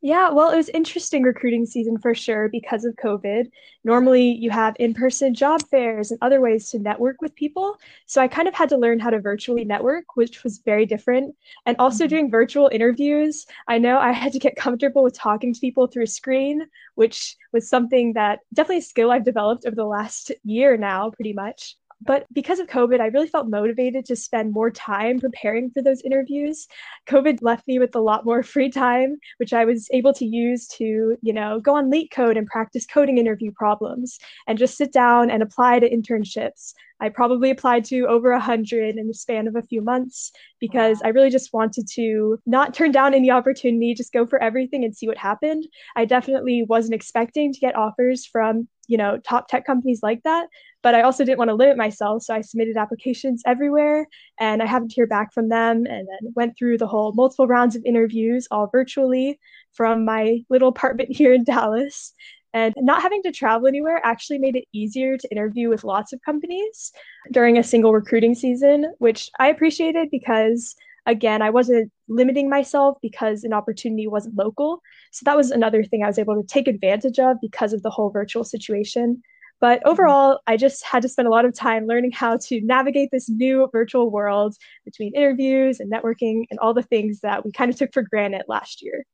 Yeah, 0.00 0.30
well, 0.30 0.50
it 0.50 0.56
was 0.56 0.68
interesting 0.68 1.24
recruiting 1.24 1.66
season 1.66 1.98
for 1.98 2.14
sure 2.14 2.48
because 2.48 2.84
of 2.84 2.94
COVID. 2.94 3.50
Normally, 3.82 4.30
you 4.30 4.48
have 4.48 4.76
in 4.78 4.94
person 4.94 5.34
job 5.34 5.60
fairs 5.68 6.12
and 6.12 6.18
other 6.22 6.40
ways 6.40 6.70
to 6.70 6.78
network 6.78 7.20
with 7.20 7.34
people. 7.34 7.76
So 8.06 8.22
I 8.22 8.28
kind 8.28 8.46
of 8.46 8.54
had 8.54 8.68
to 8.68 8.76
learn 8.76 9.00
how 9.00 9.10
to 9.10 9.20
virtually 9.20 9.64
network, 9.64 10.04
which 10.14 10.44
was 10.44 10.58
very 10.58 10.86
different. 10.86 11.34
And 11.66 11.76
also 11.80 12.04
mm-hmm. 12.04 12.10
doing 12.10 12.30
virtual 12.30 12.70
interviews. 12.72 13.44
I 13.66 13.78
know 13.78 13.98
I 13.98 14.12
had 14.12 14.32
to 14.34 14.38
get 14.38 14.54
comfortable 14.54 15.02
with 15.02 15.14
talking 15.14 15.52
to 15.52 15.60
people 15.60 15.88
through 15.88 16.04
a 16.04 16.06
screen, 16.06 16.62
which 16.94 17.36
was 17.52 17.68
something 17.68 18.12
that 18.12 18.38
definitely 18.54 18.78
a 18.78 18.82
skill 18.82 19.10
I've 19.10 19.24
developed 19.24 19.66
over 19.66 19.74
the 19.74 19.84
last 19.84 20.30
year 20.44 20.76
now, 20.76 21.10
pretty 21.10 21.32
much. 21.32 21.76
But 22.00 22.26
because 22.32 22.60
of 22.60 22.68
COVID, 22.68 23.00
I 23.00 23.06
really 23.06 23.26
felt 23.26 23.48
motivated 23.48 24.04
to 24.06 24.16
spend 24.16 24.52
more 24.52 24.70
time 24.70 25.18
preparing 25.18 25.70
for 25.70 25.82
those 25.82 26.00
interviews. 26.02 26.68
COVID 27.08 27.42
left 27.42 27.66
me 27.66 27.78
with 27.78 27.94
a 27.96 28.00
lot 28.00 28.24
more 28.24 28.42
free 28.42 28.70
time, 28.70 29.18
which 29.38 29.52
I 29.52 29.64
was 29.64 29.88
able 29.92 30.12
to 30.14 30.24
use 30.24 30.68
to, 30.78 31.16
you 31.20 31.32
know, 31.32 31.60
go 31.60 31.74
on 31.74 31.90
LeetCode 31.90 32.38
and 32.38 32.46
practice 32.46 32.86
coding 32.86 33.18
interview 33.18 33.50
problems 33.50 34.18
and 34.46 34.58
just 34.58 34.76
sit 34.76 34.92
down 34.92 35.28
and 35.28 35.42
apply 35.42 35.80
to 35.80 35.90
internships. 35.90 36.72
I 37.00 37.08
probably 37.08 37.50
applied 37.50 37.84
to 37.86 38.06
over 38.06 38.32
a 38.32 38.40
hundred 38.40 38.96
in 38.96 39.06
the 39.06 39.14
span 39.14 39.46
of 39.46 39.54
a 39.54 39.62
few 39.62 39.80
months 39.82 40.32
because 40.60 41.00
I 41.04 41.08
really 41.08 41.30
just 41.30 41.52
wanted 41.52 41.86
to 41.94 42.40
not 42.46 42.74
turn 42.74 42.90
down 42.90 43.14
any 43.14 43.30
opportunity, 43.30 43.94
just 43.94 44.12
go 44.12 44.26
for 44.26 44.42
everything 44.42 44.84
and 44.84 44.96
see 44.96 45.06
what 45.06 45.18
happened. 45.18 45.66
I 45.94 46.04
definitely 46.04 46.64
wasn't 46.68 46.94
expecting 46.94 47.52
to 47.52 47.60
get 47.60 47.76
offers 47.76 48.26
from, 48.26 48.68
you 48.88 48.96
know, 48.96 49.18
top 49.18 49.48
tech 49.48 49.64
companies 49.64 50.00
like 50.02 50.22
that, 50.24 50.48
but 50.82 50.94
I 50.94 51.02
also 51.02 51.24
didn't 51.24 51.38
want 51.38 51.50
to 51.50 51.54
limit 51.54 51.76
myself. 51.76 52.22
So 52.22 52.34
I 52.34 52.40
submitted 52.40 52.76
applications 52.76 53.42
everywhere 53.46 54.08
and 54.40 54.62
I 54.62 54.66
happened 54.66 54.90
to 54.90 54.94
hear 54.94 55.06
back 55.06 55.32
from 55.32 55.48
them 55.48 55.86
and 55.86 56.08
then 56.08 56.32
went 56.34 56.58
through 56.58 56.78
the 56.78 56.86
whole 56.86 57.12
multiple 57.12 57.46
rounds 57.46 57.76
of 57.76 57.84
interviews, 57.84 58.48
all 58.50 58.68
virtually 58.72 59.38
from 59.72 60.04
my 60.04 60.40
little 60.48 60.68
apartment 60.68 61.10
here 61.16 61.32
in 61.32 61.44
Dallas. 61.44 62.14
And 62.54 62.74
not 62.78 63.02
having 63.02 63.22
to 63.24 63.30
travel 63.30 63.68
anywhere 63.68 64.00
actually 64.04 64.38
made 64.38 64.56
it 64.56 64.64
easier 64.72 65.18
to 65.18 65.30
interview 65.30 65.68
with 65.68 65.84
lots 65.84 66.14
of 66.14 66.22
companies 66.22 66.92
during 67.30 67.58
a 67.58 67.62
single 67.62 67.92
recruiting 67.92 68.34
season, 68.34 68.94
which 68.98 69.30
I 69.38 69.48
appreciated 69.48 70.08
because, 70.10 70.74
again, 71.08 71.42
I 71.42 71.50
wasn't 71.50 71.90
limiting 72.08 72.48
myself 72.48 72.98
because 73.02 73.42
an 73.44 73.52
opportunity 73.52 74.06
wasn't 74.06 74.36
local. 74.36 74.82
So 75.12 75.24
that 75.24 75.36
was 75.36 75.50
another 75.50 75.82
thing 75.82 76.04
I 76.04 76.06
was 76.06 76.18
able 76.18 76.36
to 76.40 76.46
take 76.46 76.68
advantage 76.68 77.18
of 77.18 77.38
because 77.40 77.72
of 77.72 77.82
the 77.82 77.90
whole 77.90 78.10
virtual 78.10 78.44
situation 78.44 79.22
But 79.60 79.80
mm-hmm. 79.80 79.90
overall, 79.90 80.40
I 80.46 80.56
just 80.56 80.84
had 80.84 81.02
to 81.02 81.08
spend 81.08 81.28
a 81.28 81.30
lot 81.30 81.44
of 81.44 81.54
time 81.54 81.86
learning 81.86 82.12
how 82.12 82.36
to 82.36 82.60
navigate 82.60 83.10
this 83.10 83.28
new 83.28 83.68
virtual 83.72 84.10
world 84.10 84.54
between 84.84 85.14
interviews 85.14 85.80
and 85.80 85.90
networking 85.92 86.44
and 86.50 86.58
all 86.60 86.74
the 86.74 86.82
things 86.82 87.20
that 87.20 87.44
we 87.44 87.52
kind 87.52 87.70
of 87.70 87.76
took 87.76 87.92
for 87.92 88.02
granted 88.02 88.42
last 88.48 88.82
year. 88.82 89.04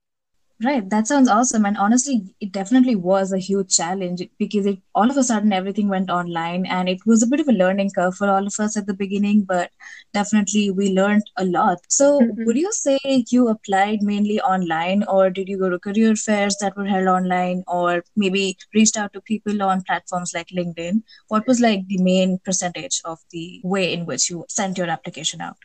Right, 0.62 0.88
that 0.90 1.08
sounds 1.08 1.28
awesome. 1.28 1.64
And 1.66 1.76
honestly, 1.76 2.34
it 2.40 2.52
definitely 2.52 2.94
was 2.94 3.32
a 3.32 3.38
huge 3.38 3.76
challenge 3.76 4.22
because 4.38 4.66
it 4.66 4.78
all 4.94 5.10
of 5.10 5.16
a 5.16 5.24
sudden 5.24 5.52
everything 5.52 5.88
went 5.88 6.10
online 6.10 6.64
and 6.64 6.88
it 6.88 7.00
was 7.04 7.24
a 7.24 7.26
bit 7.26 7.40
of 7.40 7.48
a 7.48 7.52
learning 7.52 7.90
curve 7.90 8.14
for 8.14 8.28
all 8.30 8.46
of 8.46 8.54
us 8.60 8.76
at 8.76 8.86
the 8.86 8.94
beginning, 8.94 9.42
but 9.42 9.70
definitely 10.12 10.70
we 10.70 10.90
learned 10.90 11.24
a 11.36 11.44
lot. 11.44 11.78
So, 11.88 12.20
Mhm. 12.20 12.46
would 12.46 12.56
you 12.56 12.72
say 12.72 12.98
you 13.32 13.48
applied 13.48 14.02
mainly 14.02 14.40
online 14.40 15.02
or 15.08 15.28
did 15.28 15.48
you 15.48 15.58
go 15.58 15.70
to 15.70 15.78
career 15.78 16.14
fairs 16.14 16.56
that 16.60 16.76
were 16.76 16.86
held 16.86 17.08
online 17.08 17.64
or 17.66 18.04
maybe 18.14 18.56
reached 18.72 18.96
out 18.96 19.12
to 19.14 19.20
people 19.20 19.60
on 19.60 19.82
platforms 19.82 20.32
like 20.34 20.48
LinkedIn? 20.60 21.02
What 21.28 21.48
was 21.48 21.60
like 21.60 21.86
the 21.88 21.98
main 21.98 22.38
percentage 22.38 23.00
of 23.04 23.18
the 23.32 23.60
way 23.64 23.92
in 23.92 24.06
which 24.06 24.30
you 24.30 24.44
sent 24.48 24.78
your 24.78 24.88
application 24.88 25.40
out? 25.40 25.56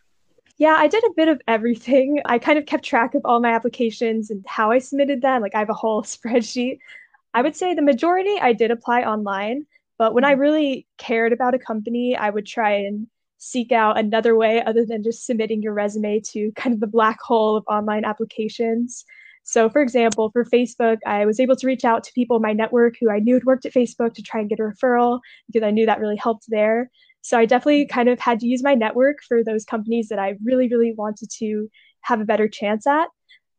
Yeah, 0.59 0.75
I 0.77 0.87
did 0.87 1.03
a 1.05 1.13
bit 1.15 1.29
of 1.29 1.41
everything. 1.47 2.21
I 2.25 2.37
kind 2.37 2.59
of 2.59 2.67
kept 2.67 2.85
track 2.85 3.15
of 3.15 3.21
all 3.25 3.39
my 3.39 3.51
applications 3.51 4.29
and 4.29 4.45
how 4.47 4.69
I 4.69 4.77
submitted 4.77 5.21
them. 5.21 5.41
Like 5.41 5.55
I 5.55 5.59
have 5.59 5.69
a 5.69 5.73
whole 5.73 6.03
spreadsheet. 6.03 6.77
I 7.33 7.41
would 7.41 7.55
say 7.55 7.73
the 7.73 7.81
majority 7.81 8.37
I 8.39 8.53
did 8.53 8.69
apply 8.69 9.03
online, 9.03 9.65
but 9.97 10.13
when 10.13 10.23
I 10.23 10.33
mm-hmm. 10.33 10.41
really 10.41 10.87
cared 10.97 11.33
about 11.33 11.55
a 11.55 11.59
company, 11.59 12.15
I 12.15 12.29
would 12.29 12.45
try 12.45 12.71
and 12.71 13.07
seek 13.37 13.71
out 13.71 13.97
another 13.97 14.35
way 14.35 14.61
other 14.63 14.85
than 14.85 15.01
just 15.01 15.25
submitting 15.25 15.61
your 15.61 15.73
resume 15.73 16.19
to 16.19 16.51
kind 16.53 16.73
of 16.73 16.81
the 16.81 16.87
black 16.87 17.21
hole 17.21 17.55
of 17.55 17.63
online 17.67 18.03
applications. 18.03 19.05
So, 19.43 19.69
for 19.69 19.81
example, 19.81 20.29
for 20.31 20.43
Facebook, 20.43 20.97
I 21.07 21.25
was 21.25 21.39
able 21.39 21.55
to 21.55 21.67
reach 21.67 21.85
out 21.85 22.03
to 22.03 22.13
people 22.13 22.35
in 22.35 22.41
my 22.41 22.51
network 22.51 22.95
who 22.99 23.09
I 23.09 23.19
knew 23.19 23.35
had 23.35 23.45
worked 23.45 23.65
at 23.65 23.73
Facebook 23.73 24.13
to 24.15 24.21
try 24.21 24.41
and 24.41 24.49
get 24.49 24.59
a 24.59 24.63
referral 24.63 25.21
because 25.47 25.65
I 25.65 25.71
knew 25.71 25.85
that 25.85 26.01
really 26.01 26.17
helped 26.17 26.45
there. 26.49 26.91
So 27.21 27.37
I 27.37 27.45
definitely 27.45 27.85
kind 27.85 28.09
of 28.09 28.19
had 28.19 28.39
to 28.39 28.47
use 28.47 28.63
my 28.63 28.75
network 28.75 29.17
for 29.27 29.43
those 29.43 29.65
companies 29.65 30.09
that 30.09 30.19
I 30.19 30.35
really, 30.43 30.67
really 30.67 30.93
wanted 30.97 31.29
to 31.39 31.69
have 32.01 32.21
a 32.21 32.25
better 32.25 32.47
chance 32.47 32.87
at. 32.87 33.09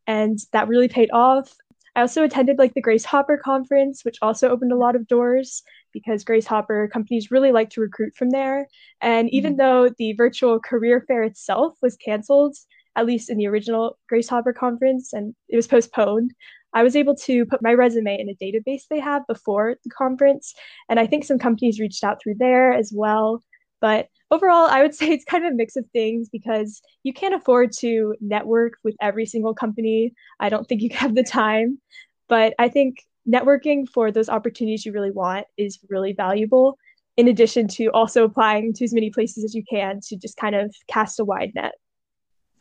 And 0.07 0.39
that 0.53 0.69
really 0.69 0.89
paid 0.89 1.11
off. 1.13 1.55
I 1.97 2.01
also 2.01 2.23
attended 2.23 2.59
like 2.59 2.75
the 2.75 2.81
Grace 2.81 3.05
Hopper 3.05 3.37
conference, 3.37 4.05
which 4.05 4.19
also 4.23 4.49
opened 4.49 4.73
a 4.73 4.77
lot 4.77 4.97
of 4.97 5.09
doors 5.09 5.63
because 5.93 6.25
Grace 6.25 6.47
Hopper 6.47 6.89
companies 6.89 7.31
really 7.31 7.53
like 7.53 7.71
to 7.71 7.81
recruit 7.81 8.15
from 8.15 8.31
there. 8.31 8.69
And 9.01 9.29
mm-hmm. 9.29 9.37
even 9.37 9.57
though 9.57 9.89
the 9.99 10.13
virtual 10.15 10.61
career 10.61 11.05
fair 11.07 11.23
itself 11.25 11.77
was 11.83 11.97
canceled, 11.97 12.57
at 12.97 13.07
least 13.07 13.31
in 13.31 13.39
the 13.39 13.47
original 13.47 13.99
Grace 14.09 14.29
Hopper 14.29 14.53
conference, 14.53 15.13
and 15.13 15.35
it 15.49 15.57
was 15.57 15.67
postponed, 15.67 16.33
I 16.73 16.83
was 16.83 16.95
able 16.95 17.17
to 17.17 17.45
put 17.47 17.63
my 17.63 17.75
resume 17.75 18.19
in 18.19 18.29
a 18.29 18.35
database 18.35 18.83
they 18.89 19.01
have 19.01 19.27
before 19.27 19.77
the 19.83 19.91
conference. 19.91 20.55
And 20.89 21.01
I 21.01 21.07
think 21.07 21.25
some 21.25 21.39
companies 21.39 21.81
reached 21.81 22.05
out 22.05 22.23
through 22.23 22.37
there 22.39 22.73
as 22.73 22.93
well. 22.95 23.43
But 23.81 24.09
overall, 24.31 24.67
I 24.67 24.83
would 24.83 24.95
say 24.97 25.11
it's 25.11 25.25
kind 25.25 25.45
of 25.45 25.53
a 25.53 25.57
mix 25.57 25.77
of 25.77 25.87
things 25.93 26.29
because 26.31 26.81
you 27.03 27.13
can't 27.13 27.35
afford 27.35 27.73
to 27.79 28.15
network 28.21 28.75
with 28.85 28.97
every 29.01 29.27
single 29.27 29.55
company. 29.55 30.13
I 30.39 30.49
don't 30.49 30.67
think 30.69 30.83
you 30.83 30.91
have 30.95 31.15
the 31.15 31.25
time. 31.25 31.81
But 32.29 32.55
I 32.59 32.69
think 32.69 32.99
networking 33.29 33.89
for 33.89 34.11
those 34.11 34.29
opportunities 34.29 34.85
you 34.87 34.93
really 34.93 35.11
want 35.11 35.47
is 35.57 35.79
really 35.89 36.13
valuable, 36.13 36.79
in 37.17 37.29
addition 37.29 37.69
to 37.69 37.87
also 37.89 38.25
applying 38.25 38.73
to 38.75 38.85
as 38.85 38.95
many 38.95 39.11
places 39.11 39.45
as 39.45 39.55
you 39.55 39.65
can 39.69 40.01
to 40.09 40.17
just 40.17 40.37
kind 40.37 40.55
of 40.55 40.75
cast 40.89 41.21
a 41.21 41.25
wide 41.25 41.53
net. 41.55 41.73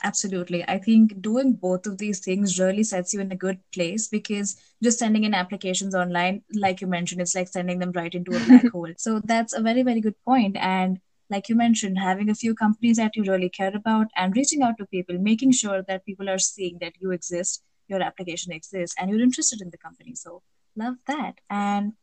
Absolutely. 0.03 0.63
I 0.67 0.77
think 0.77 1.21
doing 1.21 1.53
both 1.53 1.85
of 1.85 1.97
these 1.97 2.19
things 2.19 2.57
really 2.57 2.83
sets 2.83 3.13
you 3.13 3.19
in 3.19 3.31
a 3.31 3.35
good 3.35 3.59
place 3.73 4.07
because 4.07 4.55
just 4.81 4.97
sending 4.97 5.25
in 5.25 5.33
applications 5.33 5.93
online, 5.93 6.41
like 6.53 6.79
you 6.79 6.87
mentioned, 6.87 7.21
it's 7.21 7.35
like 7.35 7.49
sending 7.49 7.79
them 7.79 7.91
right 7.91 8.13
into 8.13 8.31
a 8.31 8.39
black 8.45 8.67
hole. 8.71 8.93
So 8.97 9.21
that's 9.23 9.53
a 9.53 9.61
very, 9.61 9.83
very 9.83 9.99
good 9.99 10.15
point. 10.23 10.55
And 10.55 10.99
like 11.29 11.49
you 11.49 11.55
mentioned, 11.55 11.99
having 11.99 12.29
a 12.29 12.35
few 12.35 12.55
companies 12.55 12.97
that 12.97 13.15
you 13.15 13.23
really 13.23 13.49
care 13.49 13.75
about 13.75 14.07
and 14.15 14.35
reaching 14.35 14.61
out 14.63 14.77
to 14.77 14.85
people, 14.85 15.17
making 15.19 15.51
sure 15.51 15.83
that 15.87 16.05
people 16.05 16.29
are 16.29 16.39
seeing 16.39 16.77
that 16.79 16.93
you 16.99 17.11
exist, 17.11 17.63
your 17.87 18.01
application 18.01 18.51
exists, 18.51 18.95
and 18.99 19.09
you're 19.09 19.21
interested 19.21 19.61
in 19.61 19.69
the 19.69 19.77
company. 19.77 20.15
So 20.15 20.41
love 20.75 20.95
that. 21.07 21.35
And 21.49 21.93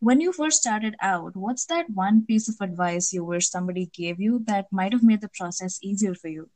when 0.00 0.20
you 0.20 0.32
first 0.32 0.60
started 0.60 0.94
out, 1.00 1.36
what's 1.36 1.66
that 1.66 1.90
one 1.90 2.24
piece 2.26 2.48
of 2.48 2.56
advice 2.60 3.12
you 3.12 3.24
wish 3.24 3.48
somebody 3.48 3.86
gave 3.92 4.20
you 4.20 4.42
that 4.46 4.66
might 4.70 4.92
have 4.92 5.02
made 5.02 5.20
the 5.20 5.30
process 5.30 5.78
easier 5.82 6.14
for 6.14 6.28
you? 6.28 6.50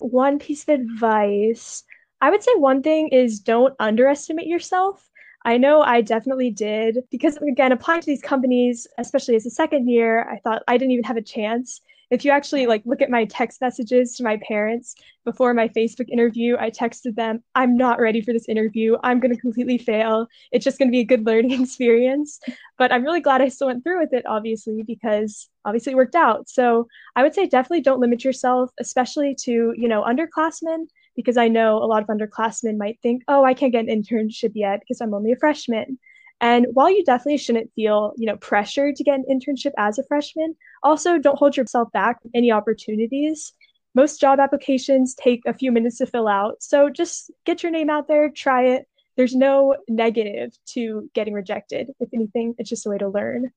one 0.00 0.38
piece 0.38 0.62
of 0.62 0.70
advice 0.70 1.84
I 2.22 2.28
would 2.28 2.42
say 2.42 2.52
one 2.54 2.82
thing 2.82 3.08
is 3.08 3.40
don't 3.40 3.74
underestimate 3.78 4.46
yourself. 4.46 5.09
I 5.44 5.56
know 5.56 5.80
I 5.80 6.02
definitely 6.02 6.50
did 6.50 6.98
because, 7.10 7.36
again, 7.38 7.72
applying 7.72 8.02
to 8.02 8.06
these 8.06 8.22
companies, 8.22 8.86
especially 8.98 9.36
as 9.36 9.46
a 9.46 9.50
second 9.50 9.88
year, 9.88 10.28
I 10.30 10.38
thought 10.38 10.62
I 10.68 10.76
didn't 10.76 10.92
even 10.92 11.04
have 11.04 11.16
a 11.16 11.22
chance. 11.22 11.80
If 12.10 12.24
you 12.24 12.32
actually 12.32 12.66
like 12.66 12.82
look 12.84 13.00
at 13.00 13.08
my 13.08 13.24
text 13.24 13.60
messages 13.60 14.16
to 14.16 14.24
my 14.24 14.38
parents 14.46 14.96
before 15.24 15.54
my 15.54 15.68
Facebook 15.68 16.08
interview, 16.08 16.56
I 16.58 16.70
texted 16.70 17.14
them, 17.14 17.42
I'm 17.54 17.76
not 17.76 18.00
ready 18.00 18.20
for 18.20 18.32
this 18.32 18.48
interview. 18.48 18.96
I'm 19.04 19.20
going 19.20 19.32
to 19.34 19.40
completely 19.40 19.78
fail. 19.78 20.26
It's 20.50 20.64
just 20.64 20.78
going 20.78 20.88
to 20.88 20.92
be 20.92 21.00
a 21.00 21.04
good 21.04 21.24
learning 21.24 21.62
experience. 21.62 22.40
But 22.76 22.92
I'm 22.92 23.04
really 23.04 23.20
glad 23.20 23.40
I 23.40 23.48
still 23.48 23.68
went 23.68 23.84
through 23.84 24.00
with 24.00 24.12
it, 24.12 24.26
obviously, 24.26 24.82
because 24.82 25.48
obviously 25.64 25.92
it 25.92 25.96
worked 25.96 26.16
out. 26.16 26.50
So 26.50 26.88
I 27.14 27.22
would 27.22 27.34
say 27.34 27.46
definitely 27.46 27.82
don't 27.82 28.00
limit 28.00 28.24
yourself, 28.24 28.70
especially 28.80 29.36
to, 29.44 29.72
you 29.76 29.88
know, 29.88 30.02
underclassmen 30.02 30.86
because 31.16 31.36
I 31.36 31.48
know 31.48 31.78
a 31.78 31.86
lot 31.86 32.02
of 32.02 32.08
underclassmen 32.08 32.76
might 32.76 32.98
think, 33.02 33.22
oh, 33.28 33.44
I 33.44 33.54
can't 33.54 33.72
get 33.72 33.88
an 33.88 34.02
internship 34.02 34.52
yet 34.54 34.80
because 34.80 35.00
I'm 35.00 35.14
only 35.14 35.32
a 35.32 35.36
freshman. 35.36 35.98
And 36.40 36.66
while 36.72 36.90
you 36.90 37.04
definitely 37.04 37.38
shouldn't 37.38 37.72
feel, 37.74 38.12
you 38.16 38.26
know, 38.26 38.36
pressured 38.36 38.96
to 38.96 39.04
get 39.04 39.18
an 39.18 39.26
internship 39.30 39.72
as 39.76 39.98
a 39.98 40.04
freshman, 40.04 40.56
also 40.82 41.18
don't 41.18 41.38
hold 41.38 41.56
yourself 41.56 41.92
back 41.92 42.22
from 42.22 42.30
any 42.34 42.50
opportunities. 42.50 43.52
Most 43.94 44.20
job 44.20 44.40
applications 44.40 45.14
take 45.14 45.42
a 45.46 45.52
few 45.52 45.70
minutes 45.70 45.98
to 45.98 46.06
fill 46.06 46.28
out. 46.28 46.62
So 46.62 46.88
just 46.88 47.30
get 47.44 47.62
your 47.62 47.72
name 47.72 47.90
out 47.90 48.08
there, 48.08 48.30
try 48.30 48.64
it. 48.66 48.86
There's 49.16 49.34
no 49.34 49.76
negative 49.88 50.56
to 50.68 51.10
getting 51.14 51.34
rejected. 51.34 51.90
If 52.00 52.08
anything, 52.14 52.54
it's 52.56 52.70
just 52.70 52.86
a 52.86 52.90
way 52.90 52.98
to 52.98 53.08
learn. 53.08 53.52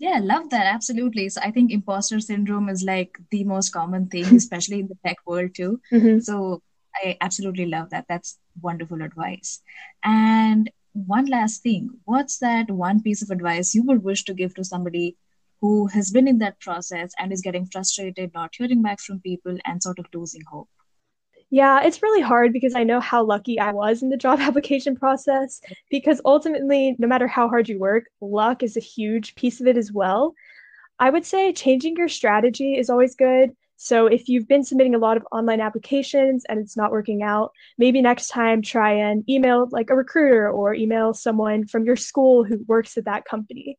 Yeah, 0.00 0.18
love 0.20 0.48
that. 0.50 0.66
Absolutely. 0.66 1.28
So 1.28 1.42
I 1.44 1.50
think 1.50 1.70
imposter 1.70 2.18
syndrome 2.20 2.70
is 2.70 2.82
like 2.82 3.18
the 3.30 3.44
most 3.44 3.70
common 3.70 4.08
thing, 4.08 4.24
especially 4.34 4.80
in 4.80 4.88
the 4.88 4.96
tech 5.06 5.18
world 5.26 5.54
too. 5.54 5.80
Mm-hmm. 5.92 6.20
So 6.20 6.62
I 7.02 7.16
absolutely 7.20 7.66
love 7.66 7.90
that. 7.90 8.06
That's 8.08 8.38
wonderful 8.60 9.02
advice. 9.02 9.60
And 10.04 10.70
one 10.92 11.26
last 11.26 11.62
thing 11.62 11.88
what's 12.04 12.38
that 12.38 12.68
one 12.68 13.00
piece 13.00 13.22
of 13.22 13.30
advice 13.30 13.74
you 13.76 13.84
would 13.84 14.02
wish 14.02 14.24
to 14.24 14.34
give 14.34 14.52
to 14.56 14.64
somebody 14.64 15.16
who 15.60 15.86
has 15.86 16.10
been 16.10 16.26
in 16.26 16.38
that 16.38 16.58
process 16.60 17.12
and 17.18 17.32
is 17.32 17.42
getting 17.42 17.66
frustrated, 17.66 18.32
not 18.34 18.54
hearing 18.56 18.82
back 18.82 19.00
from 19.00 19.20
people, 19.20 19.56
and 19.66 19.82
sort 19.82 19.98
of 19.98 20.06
losing 20.14 20.42
hope? 20.50 20.68
Yeah, 21.50 21.82
it's 21.82 22.02
really 22.02 22.20
hard 22.20 22.52
because 22.52 22.74
I 22.74 22.84
know 22.84 23.00
how 23.00 23.24
lucky 23.24 23.58
I 23.58 23.72
was 23.72 24.02
in 24.02 24.08
the 24.08 24.16
job 24.16 24.40
application 24.40 24.96
process. 24.96 25.60
Because 25.90 26.20
ultimately, 26.24 26.96
no 26.98 27.06
matter 27.06 27.26
how 27.26 27.48
hard 27.48 27.68
you 27.68 27.78
work, 27.78 28.04
luck 28.20 28.62
is 28.62 28.76
a 28.76 28.80
huge 28.80 29.34
piece 29.34 29.60
of 29.60 29.66
it 29.66 29.76
as 29.76 29.92
well. 29.92 30.34
I 30.98 31.10
would 31.10 31.26
say 31.26 31.52
changing 31.52 31.96
your 31.96 32.08
strategy 32.08 32.76
is 32.76 32.88
always 32.88 33.14
good. 33.14 33.50
So 33.82 34.06
if 34.06 34.28
you've 34.28 34.46
been 34.46 34.62
submitting 34.62 34.94
a 34.94 34.98
lot 34.98 35.16
of 35.16 35.26
online 35.32 35.62
applications 35.62 36.44
and 36.50 36.60
it's 36.60 36.76
not 36.76 36.90
working 36.90 37.22
out, 37.22 37.52
maybe 37.78 38.02
next 38.02 38.28
time 38.28 38.60
try 38.60 38.92
and 38.92 39.24
email 39.26 39.68
like 39.72 39.88
a 39.88 39.96
recruiter 39.96 40.50
or 40.50 40.74
email 40.74 41.14
someone 41.14 41.66
from 41.66 41.86
your 41.86 41.96
school 41.96 42.44
who 42.44 42.62
works 42.68 42.98
at 42.98 43.06
that 43.06 43.24
company. 43.24 43.78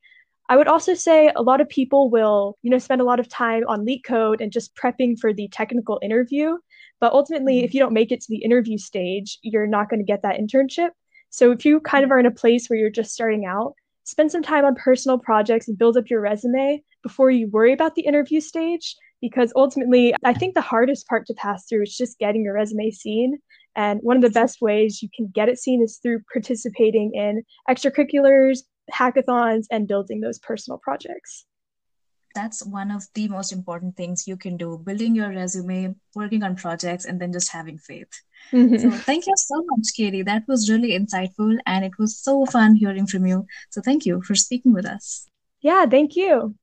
I 0.50 0.58
would 0.58 0.68
also 0.68 0.96
say 0.96 1.32
a 1.36 1.44
lot 1.44 1.62
of 1.62 1.70
people 1.70 2.10
will, 2.10 2.58
you 2.64 2.72
know, 2.72 2.80
spend 2.80 3.00
a 3.00 3.04
lot 3.04 3.20
of 3.20 3.30
time 3.30 3.62
on 3.68 3.86
LeetCode 3.86 4.42
and 4.42 4.52
just 4.52 4.76
prepping 4.76 5.20
for 5.20 5.34
the 5.34 5.48
technical 5.50 6.00
interview. 6.02 6.58
But 7.00 7.14
ultimately, 7.14 7.58
mm-hmm. 7.58 7.66
if 7.66 7.76
you 7.76 7.80
don't 7.80 7.94
make 7.94 8.12
it 8.12 8.22
to 8.22 8.28
the 8.28 8.44
interview 8.44 8.80
stage, 8.80 9.38
you're 9.44 9.68
not 9.68 9.88
going 9.88 10.00
to 10.00 10.04
get 10.04 10.24
that 10.24 10.40
internship. 10.40 10.90
So 11.30 11.52
if 11.52 11.64
you 11.64 11.80
kind 11.80 12.04
of 12.04 12.10
are 12.10 12.20
in 12.20 12.26
a 12.26 12.32
place 12.32 12.68
where 12.68 12.80
you're 12.80 12.90
just 12.90 13.14
starting 13.14 13.46
out, 13.46 13.76
spend 14.06 14.32
some 14.32 14.42
time 14.42 14.66
on 14.66 14.74
personal 14.74 15.20
projects 15.20 15.68
and 15.68 15.78
build 15.78 15.96
up 15.96 16.10
your 16.10 16.22
resume 16.22 16.84
before 17.04 17.30
you 17.30 17.48
worry 17.50 17.72
about 17.72 17.94
the 17.94 18.02
interview 18.02 18.42
stage 18.42 18.96
because 19.22 19.54
ultimately 19.56 20.14
i 20.24 20.34
think 20.34 20.54
the 20.54 20.62
hardest 20.62 21.08
part 21.08 21.26
to 21.26 21.34
pass 21.36 21.66
through 21.68 21.84
is 21.84 21.96
just 21.96 22.20
getting 22.20 22.44
your 22.44 22.54
resume 22.54 22.92
seen. 22.92 23.40
And 23.76 24.00
one 24.02 24.18
of 24.18 24.22
the 24.22 24.30
best 24.30 24.62
ways 24.62 25.02
you 25.02 25.10
can 25.16 25.28
get 25.34 25.50
it 25.50 25.60
seen 25.60 25.82
is 25.82 26.00
through 26.02 26.22
participating 26.32 27.14
in 27.14 27.44
extracurriculars 27.70 28.60
hackathons 28.92 29.66
and 29.72 29.88
building 29.88 30.20
those 30.20 30.40
personal 30.40 30.78
projects. 30.78 31.46
That's 32.34 32.66
one 32.66 32.92
of 32.92 33.04
the 33.14 33.28
most 33.28 33.52
important 33.52 33.98
things 33.98 34.28
you 34.28 34.38
can 34.38 34.56
do 34.56 34.82
building 34.86 35.16
your 35.16 35.30
resume 35.30 35.96
working 36.16 36.44
on 36.44 36.56
projects 36.56 37.06
and 37.06 37.20
then 37.20 37.34
just 37.34 37.52
having 37.52 37.78
faith. 37.78 38.12
Mm-hmm. 38.52 38.78
so 38.78 38.92
thank 38.92 39.28
you 39.28 39.34
so 39.38 39.64
much 39.66 39.88
cady. 39.96 40.24
That 40.24 40.44
was 40.48 40.70
really 40.70 40.98
insightful 40.98 41.58
and 41.66 41.86
it 41.86 41.92
was 42.00 42.18
so 42.18 42.46
fun 42.46 42.76
hearing 42.76 43.06
from 43.06 43.26
you. 43.26 43.46
So 43.70 43.82
thank 43.82 44.06
you 44.06 44.22
for 44.24 44.36
speaking 44.36 44.74
with 44.74 44.86
us. 44.86 45.28
Yeah 45.62 45.86
thank 45.86 46.16
you 46.16 46.56